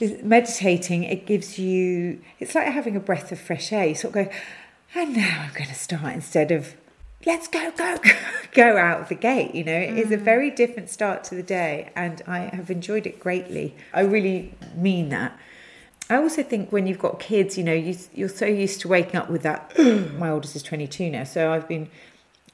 meditating, 0.00 1.04
it 1.04 1.26
gives 1.26 1.58
you, 1.58 2.20
it's 2.38 2.54
like 2.54 2.66
having 2.68 2.96
a 2.96 3.00
breath 3.00 3.32
of 3.32 3.40
fresh 3.40 3.72
air. 3.72 3.86
You 3.86 3.94
sort 3.94 4.16
of 4.16 4.26
go, 4.26 4.32
and 4.94 5.16
now 5.16 5.46
I'm 5.46 5.54
going 5.54 5.68
to 5.68 5.74
start 5.74 6.14
instead 6.14 6.50
of, 6.50 6.74
let's 7.26 7.48
go, 7.48 7.72
go, 7.76 7.98
go 8.52 8.76
out 8.76 9.00
of 9.00 9.08
the 9.08 9.14
gate. 9.14 9.54
You 9.54 9.64
know, 9.64 9.76
it 9.76 9.90
mm. 9.90 9.98
is 9.98 10.10
a 10.10 10.16
mm. 10.16 10.22
very 10.22 10.50
different 10.50 10.90
start 10.90 11.24
to 11.24 11.34
the 11.34 11.42
day, 11.42 11.90
and 11.96 12.22
I 12.26 12.40
have 12.54 12.70
enjoyed 12.70 13.06
it 13.06 13.20
greatly. 13.20 13.74
I 13.92 14.00
really 14.00 14.54
mean 14.74 15.08
that. 15.10 15.38
I 16.10 16.16
also 16.16 16.42
think 16.42 16.72
when 16.72 16.86
you've 16.86 16.98
got 16.98 17.20
kids, 17.20 17.58
you 17.58 17.64
know, 17.64 17.74
you, 17.74 17.96
you're 18.14 18.30
so 18.30 18.46
used 18.46 18.80
to 18.80 18.88
waking 18.88 19.16
up 19.16 19.28
with 19.28 19.42
that. 19.42 19.72
my 20.18 20.30
oldest 20.30 20.56
is 20.56 20.62
22 20.62 21.10
now, 21.10 21.24
so 21.24 21.52
I've 21.52 21.68
been 21.68 21.90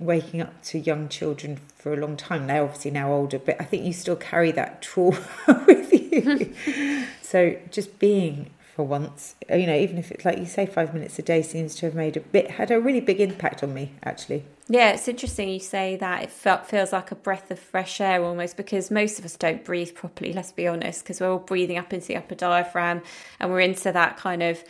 waking 0.01 0.41
up 0.41 0.61
to 0.65 0.79
young 0.79 1.09
children 1.09 1.61
for 1.77 1.93
a 1.93 1.97
long 1.97 2.17
time. 2.17 2.47
They're 2.47 2.65
obviously 2.65 2.91
now 2.91 3.13
older, 3.13 3.39
but 3.39 3.61
I 3.61 3.65
think 3.65 3.85
you 3.85 3.93
still 3.93 4.17
carry 4.17 4.51
that 4.53 4.83
trauma 4.83 5.21
with 5.69 5.69
you. 5.69 5.84
so 7.23 7.57
just 7.71 7.99
being 7.99 8.51
for 8.75 8.85
once, 8.85 9.37
you 9.49 9.67
know, 9.67 9.75
even 9.75 9.99
if 9.99 10.11
it's 10.11 10.25
like 10.25 10.39
you 10.39 10.47
say, 10.47 10.67
five 10.67 10.93
minutes 10.93 11.19
a 11.19 11.23
day 11.23 11.43
seems 11.43 11.77
to 11.77 11.87
have 11.87 11.95
made 11.95 12.17
a 12.17 12.21
bit, 12.21 12.53
had 12.53 12.71
a 12.73 12.81
really 12.81 13.01
big 13.01 13.21
impact 13.21 13.63
on 13.63 13.73
me, 13.73 13.93
actually. 14.03 14.45
Yeah, 14.69 14.91
it's 14.93 15.07
interesting 15.07 15.49
you 15.49 15.61
say 15.61 15.97
that. 15.97 16.25
It 16.25 16.31
felt, 16.31 16.67
feels 16.67 16.93
like 16.93 17.13
a 17.13 17.15
breath 17.15 17.51
of 17.51 17.59
fresh 17.59 18.01
air 18.01 18.25
almost 18.25 18.57
because 18.57 18.91
most 18.91 19.19
of 19.19 19.25
us 19.25 19.37
don't 19.37 19.63
breathe 19.63 19.95
properly, 19.95 20.33
let's 20.33 20.51
be 20.51 20.67
honest, 20.67 21.05
because 21.05 21.21
we're 21.21 21.31
all 21.31 21.39
breathing 21.39 21.79
up 21.79 21.93
into 21.93 22.09
the 22.09 22.17
upper 22.17 22.35
diaphragm 22.35 23.03
and 23.39 23.51
we're 23.51 23.61
into 23.61 23.93
that 23.93 24.17
kind 24.17 24.43
of 24.43 24.65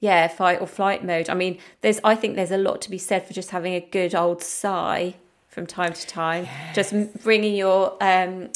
yeah, 0.00 0.28
fight 0.28 0.60
or 0.60 0.66
flight 0.66 1.04
mode. 1.04 1.28
I 1.28 1.34
mean, 1.34 1.58
there's 1.80 2.00
I 2.04 2.14
think 2.14 2.36
there's 2.36 2.52
a 2.52 2.58
lot 2.58 2.80
to 2.82 2.90
be 2.90 2.98
said 2.98 3.26
for 3.26 3.32
just 3.32 3.50
having 3.50 3.74
a 3.74 3.80
good 3.80 4.14
old 4.14 4.42
sigh 4.42 5.14
from 5.48 5.66
time 5.66 5.92
to 5.92 6.06
time, 6.06 6.44
yes. 6.44 6.74
just 6.74 7.22
bringing 7.24 7.56
your 7.56 7.96
um, 8.00 8.50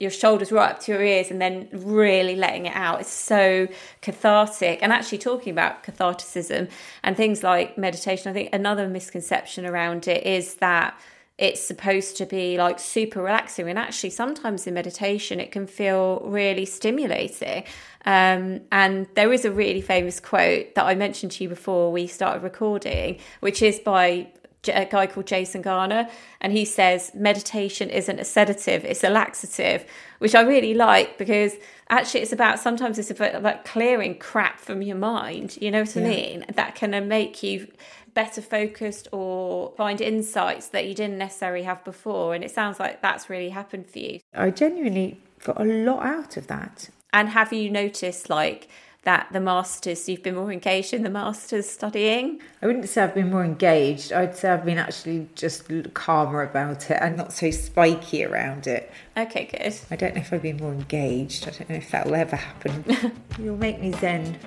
your 0.00 0.10
shoulders 0.10 0.50
right 0.50 0.70
up 0.70 0.80
to 0.80 0.92
your 0.92 1.02
ears 1.02 1.30
and 1.30 1.40
then 1.40 1.68
really 1.72 2.36
letting 2.36 2.66
it 2.66 2.74
out. 2.74 3.00
It's 3.00 3.10
so 3.10 3.68
cathartic. 4.00 4.78
And 4.82 4.92
actually, 4.92 5.18
talking 5.18 5.52
about 5.52 5.84
catharticism 5.84 6.70
and 7.02 7.16
things 7.16 7.42
like 7.42 7.76
meditation, 7.76 8.30
I 8.30 8.32
think 8.32 8.54
another 8.54 8.88
misconception 8.88 9.66
around 9.66 10.08
it 10.08 10.24
is 10.24 10.54
that 10.56 10.98
it's 11.36 11.60
supposed 11.62 12.16
to 12.16 12.26
be 12.26 12.56
like 12.56 12.80
super 12.80 13.22
relaxing. 13.22 13.68
And 13.68 13.78
actually, 13.78 14.10
sometimes 14.10 14.66
in 14.66 14.74
meditation, 14.74 15.38
it 15.38 15.52
can 15.52 15.66
feel 15.66 16.20
really 16.24 16.64
stimulating. 16.64 17.64
Um, 18.06 18.62
and 18.72 19.06
there 19.14 19.32
is 19.32 19.44
a 19.44 19.52
really 19.52 19.82
famous 19.82 20.18
quote 20.18 20.74
that 20.76 20.84
I 20.86 20.94
mentioned 20.94 21.32
to 21.32 21.44
you 21.44 21.48
before 21.48 21.92
we 21.92 22.06
started 22.06 22.42
recording, 22.42 23.18
which 23.40 23.60
is 23.60 23.78
by 23.80 24.32
a 24.68 24.84
guy 24.84 25.06
called 25.06 25.26
Jason 25.26 25.62
Garner, 25.62 26.08
and 26.40 26.52
he 26.52 26.64
says 26.64 27.10
meditation 27.14 27.90
isn't 27.90 28.18
a 28.18 28.24
sedative; 28.24 28.84
it's 28.84 29.04
a 29.04 29.10
laxative, 29.10 29.84
which 30.18 30.34
I 30.34 30.42
really 30.42 30.74
like 30.74 31.18
because 31.18 31.54
actually 31.88 32.20
it's 32.20 32.32
about 32.32 32.58
sometimes 32.58 32.98
it's 32.98 33.10
about, 33.10 33.34
about 33.34 33.64
clearing 33.64 34.18
crap 34.18 34.58
from 34.58 34.82
your 34.82 34.96
mind. 34.96 35.58
You 35.60 35.70
know 35.70 35.80
what 35.80 35.96
I 35.96 36.00
mean? 36.00 36.44
That 36.54 36.74
can 36.74 37.08
make 37.08 37.42
you 37.42 37.68
better 38.14 38.42
focused 38.42 39.06
or 39.12 39.72
find 39.76 40.00
insights 40.00 40.68
that 40.68 40.86
you 40.86 40.94
didn't 40.94 41.18
necessarily 41.18 41.62
have 41.62 41.84
before. 41.84 42.34
And 42.34 42.42
it 42.42 42.50
sounds 42.50 42.80
like 42.80 43.00
that's 43.00 43.30
really 43.30 43.50
happened 43.50 43.86
for 43.86 44.00
you. 44.00 44.20
I 44.34 44.50
genuinely 44.50 45.20
got 45.44 45.60
a 45.60 45.64
lot 45.64 46.04
out 46.04 46.36
of 46.36 46.48
that. 46.48 46.90
And 47.12 47.28
have 47.28 47.52
you 47.52 47.70
noticed 47.70 48.28
like 48.28 48.68
that 49.02 49.28
the 49.32 49.40
masters 49.40 50.08
you've 50.08 50.22
been 50.22 50.34
more 50.34 50.52
engaged 50.52 50.92
in 50.92 51.02
the 51.02 51.10
masters 51.10 51.68
studying? 51.68 52.40
I 52.60 52.66
wouldn't 52.66 52.88
say 52.88 53.02
I've 53.02 53.14
been 53.14 53.30
more 53.30 53.44
engaged. 53.44 54.12
I'd 54.12 54.36
say 54.36 54.50
I've 54.50 54.64
been 54.64 54.78
actually 54.78 55.28
just 55.34 55.70
calmer 55.94 56.42
about 56.42 56.90
it 56.90 56.98
and 57.00 57.16
not 57.16 57.32
so 57.32 57.50
spiky 57.50 58.24
around 58.24 58.66
it. 58.66 58.90
Okay, 59.16 59.44
good. 59.46 59.74
I 59.90 59.96
don't 59.96 60.14
know 60.14 60.20
if 60.20 60.32
I've 60.32 60.42
been 60.42 60.58
more 60.58 60.72
engaged. 60.72 61.46
I 61.46 61.52
don't 61.52 61.70
know 61.70 61.76
if 61.76 61.90
that 61.90 62.06
will 62.06 62.16
ever 62.16 62.36
happen. 62.36 62.84
You'll 63.38 63.56
make 63.56 63.80
me 63.80 63.92
zen. 63.92 64.38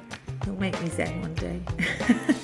You'll 0.46 0.60
make 0.60 0.80
me 0.82 0.90
zen 0.90 1.22
one 1.22 1.36
day. 1.36 1.62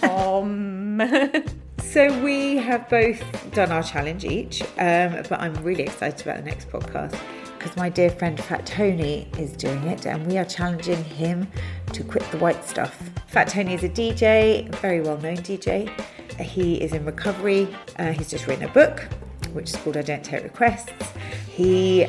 um. 0.09 1.43
so 1.81 2.21
we 2.21 2.57
have 2.57 2.89
both 2.89 3.21
done 3.53 3.71
our 3.71 3.83
challenge 3.83 4.23
each, 4.23 4.61
um, 4.77 5.23
but 5.29 5.39
I'm 5.39 5.53
really 5.63 5.83
excited 5.83 6.21
about 6.21 6.37
the 6.37 6.49
next 6.49 6.69
podcast 6.69 7.19
because 7.57 7.75
my 7.75 7.89
dear 7.89 8.09
friend 8.09 8.39
Fat 8.39 8.65
Tony 8.65 9.27
is 9.37 9.51
doing 9.53 9.83
it 9.83 10.05
and 10.05 10.25
we 10.27 10.37
are 10.37 10.45
challenging 10.45 11.03
him 11.03 11.47
to 11.93 12.03
quit 12.03 12.23
the 12.31 12.37
white 12.37 12.63
stuff. 12.63 13.09
Fat 13.27 13.49
Tony 13.49 13.73
is 13.73 13.83
a 13.83 13.89
DJ, 13.89 14.69
a 14.69 14.77
very 14.77 15.01
well 15.01 15.17
known 15.17 15.37
DJ. 15.37 15.89
He 16.39 16.75
is 16.75 16.93
in 16.93 17.05
recovery. 17.05 17.67
Uh, 17.97 18.11
he's 18.11 18.29
just 18.29 18.47
written 18.47 18.65
a 18.65 18.73
book 18.73 19.07
which 19.53 19.71
is 19.71 19.75
called 19.77 19.97
I 19.97 20.03
Don't 20.03 20.23
Take 20.23 20.43
Requests. 20.43 20.91
He 21.47 22.05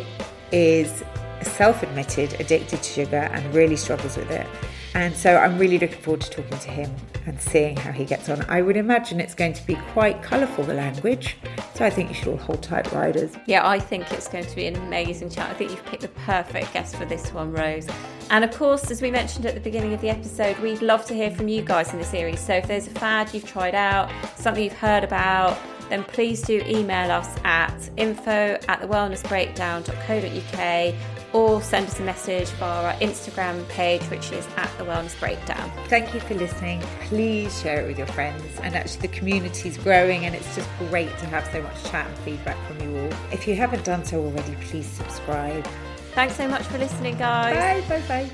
is 0.53 1.03
self 1.43 1.83
admitted 1.83 2.39
addicted 2.41 2.83
to 2.83 2.93
sugar 2.93 3.29
and 3.33 3.55
really 3.55 3.77
struggles 3.77 4.17
with 4.17 4.31
it. 4.31 4.47
And 4.99 5.17
so 5.17 5.37
I'm 5.37 5.57
really 5.59 5.79
looking 5.79 6.01
forward 6.01 6.23
to 6.23 6.29
talking 6.29 6.59
to 6.59 6.71
him 6.71 6.93
and 7.25 7.41
seeing 7.41 7.77
how 7.77 7.93
he 7.93 8.05
gets 8.05 8.29
on. 8.29 8.45
I 8.49 8.63
would 8.63 8.77
imagine 8.77 9.21
it's 9.21 9.33
going 9.33 9.53
to 9.53 9.65
be 9.65 9.77
quite 9.93 10.25
colourful, 10.25 10.65
the 10.65 10.75
language. 10.75 11.37
So 11.77 11.85
I 11.85 11.91
think 11.91 12.09
you 12.09 12.17
should 12.17 12.27
all 12.27 12.37
hold 12.37 12.65
tight, 12.65 12.91
riders. 12.91 13.37
Yeah, 13.47 13.65
I 13.65 13.79
think 13.79 14.13
it's 14.13 14.27
going 14.27 14.45
to 14.45 14.57
be 14.57 14.67
an 14.67 14.75
amazing 14.75 15.31
chat. 15.31 15.51
I 15.51 15.55
think 15.55 15.71
you've 15.71 15.87
picked 15.87 16.03
the 16.03 16.09
perfect 16.09 16.73
guest 16.73 16.97
for 16.97 17.05
this 17.05 17.33
one, 17.33 17.53
Rose. 17.53 17.87
And 18.31 18.43
of 18.43 18.51
course, 18.51 18.91
as 18.91 19.01
we 19.01 19.13
mentioned 19.13 19.47
at 19.47 19.55
the 19.55 19.61
beginning 19.61 19.95
of 19.95 20.01
the 20.01 20.11
episode, 20.11 20.59
we'd 20.59 20.83
love 20.83 21.07
to 21.07 21.15
hear 21.15 21.31
from 21.31 21.47
you 21.47 21.63
guys 21.63 21.93
in 21.93 22.01
the 22.01 22.05
series. 22.05 22.41
So 22.41 22.55
if 22.55 22.67
there's 22.67 22.89
a 22.89 22.91
fad 22.91 23.33
you've 23.33 23.47
tried 23.47 23.77
out, 23.77 24.11
something 24.35 24.65
you've 24.65 24.73
heard 24.73 25.05
about, 25.05 25.57
then 25.91 26.03
please 26.03 26.43
do 26.43 26.61
email 26.67 27.13
us 27.13 27.39
at 27.45 27.89
info 27.97 28.59
at 28.67 28.81
thewellnessbreakdown.co.uk 28.81 31.18
or 31.33 31.61
send 31.63 31.87
us 31.87 32.01
a 32.01 32.03
message 32.03 32.49
via 32.51 32.85
our 32.85 32.93
Instagram 33.01 33.67
page, 33.69 34.03
which 34.05 34.33
is 34.33 34.47
at 34.57 34.71
the 34.79 34.85
Wellness 34.85 35.19
Breakdown. 35.19 35.71
Thank 35.87 36.15
you 36.15 36.21
for 36.21 36.35
listening. 36.35 36.81
Please 37.03 37.61
share 37.61 37.83
it 37.83 37.87
with 37.87 37.99
your 37.99 38.07
friends. 38.09 38.45
And 38.63 38.75
actually, 38.75 39.09
the 39.09 39.17
community 39.17 39.69
is 39.69 39.77
growing, 39.79 40.25
and 40.25 40.35
it's 40.35 40.55
just 40.55 40.69
great 40.79 41.17
to 41.19 41.27
have 41.27 41.47
so 41.53 41.63
much 41.63 41.85
chat 41.85 42.07
and 42.07 42.19
feedback 42.19 42.57
from 42.67 42.81
you 42.81 42.99
all. 42.99 43.13
If 43.33 43.47
you 43.47 43.55
haven't 43.55 43.85
done 43.85 44.05
so 44.05 44.25
already, 44.25 44.55
please 44.63 44.87
subscribe. 44.87 45.67
Thanks 46.15 46.37
so 46.37 46.49
much 46.49 46.63
for 46.63 46.79
listening, 46.79 47.17
guys. 47.19 47.83
Bye, 47.89 48.01
bye, 48.01 48.09
bye. 48.09 48.31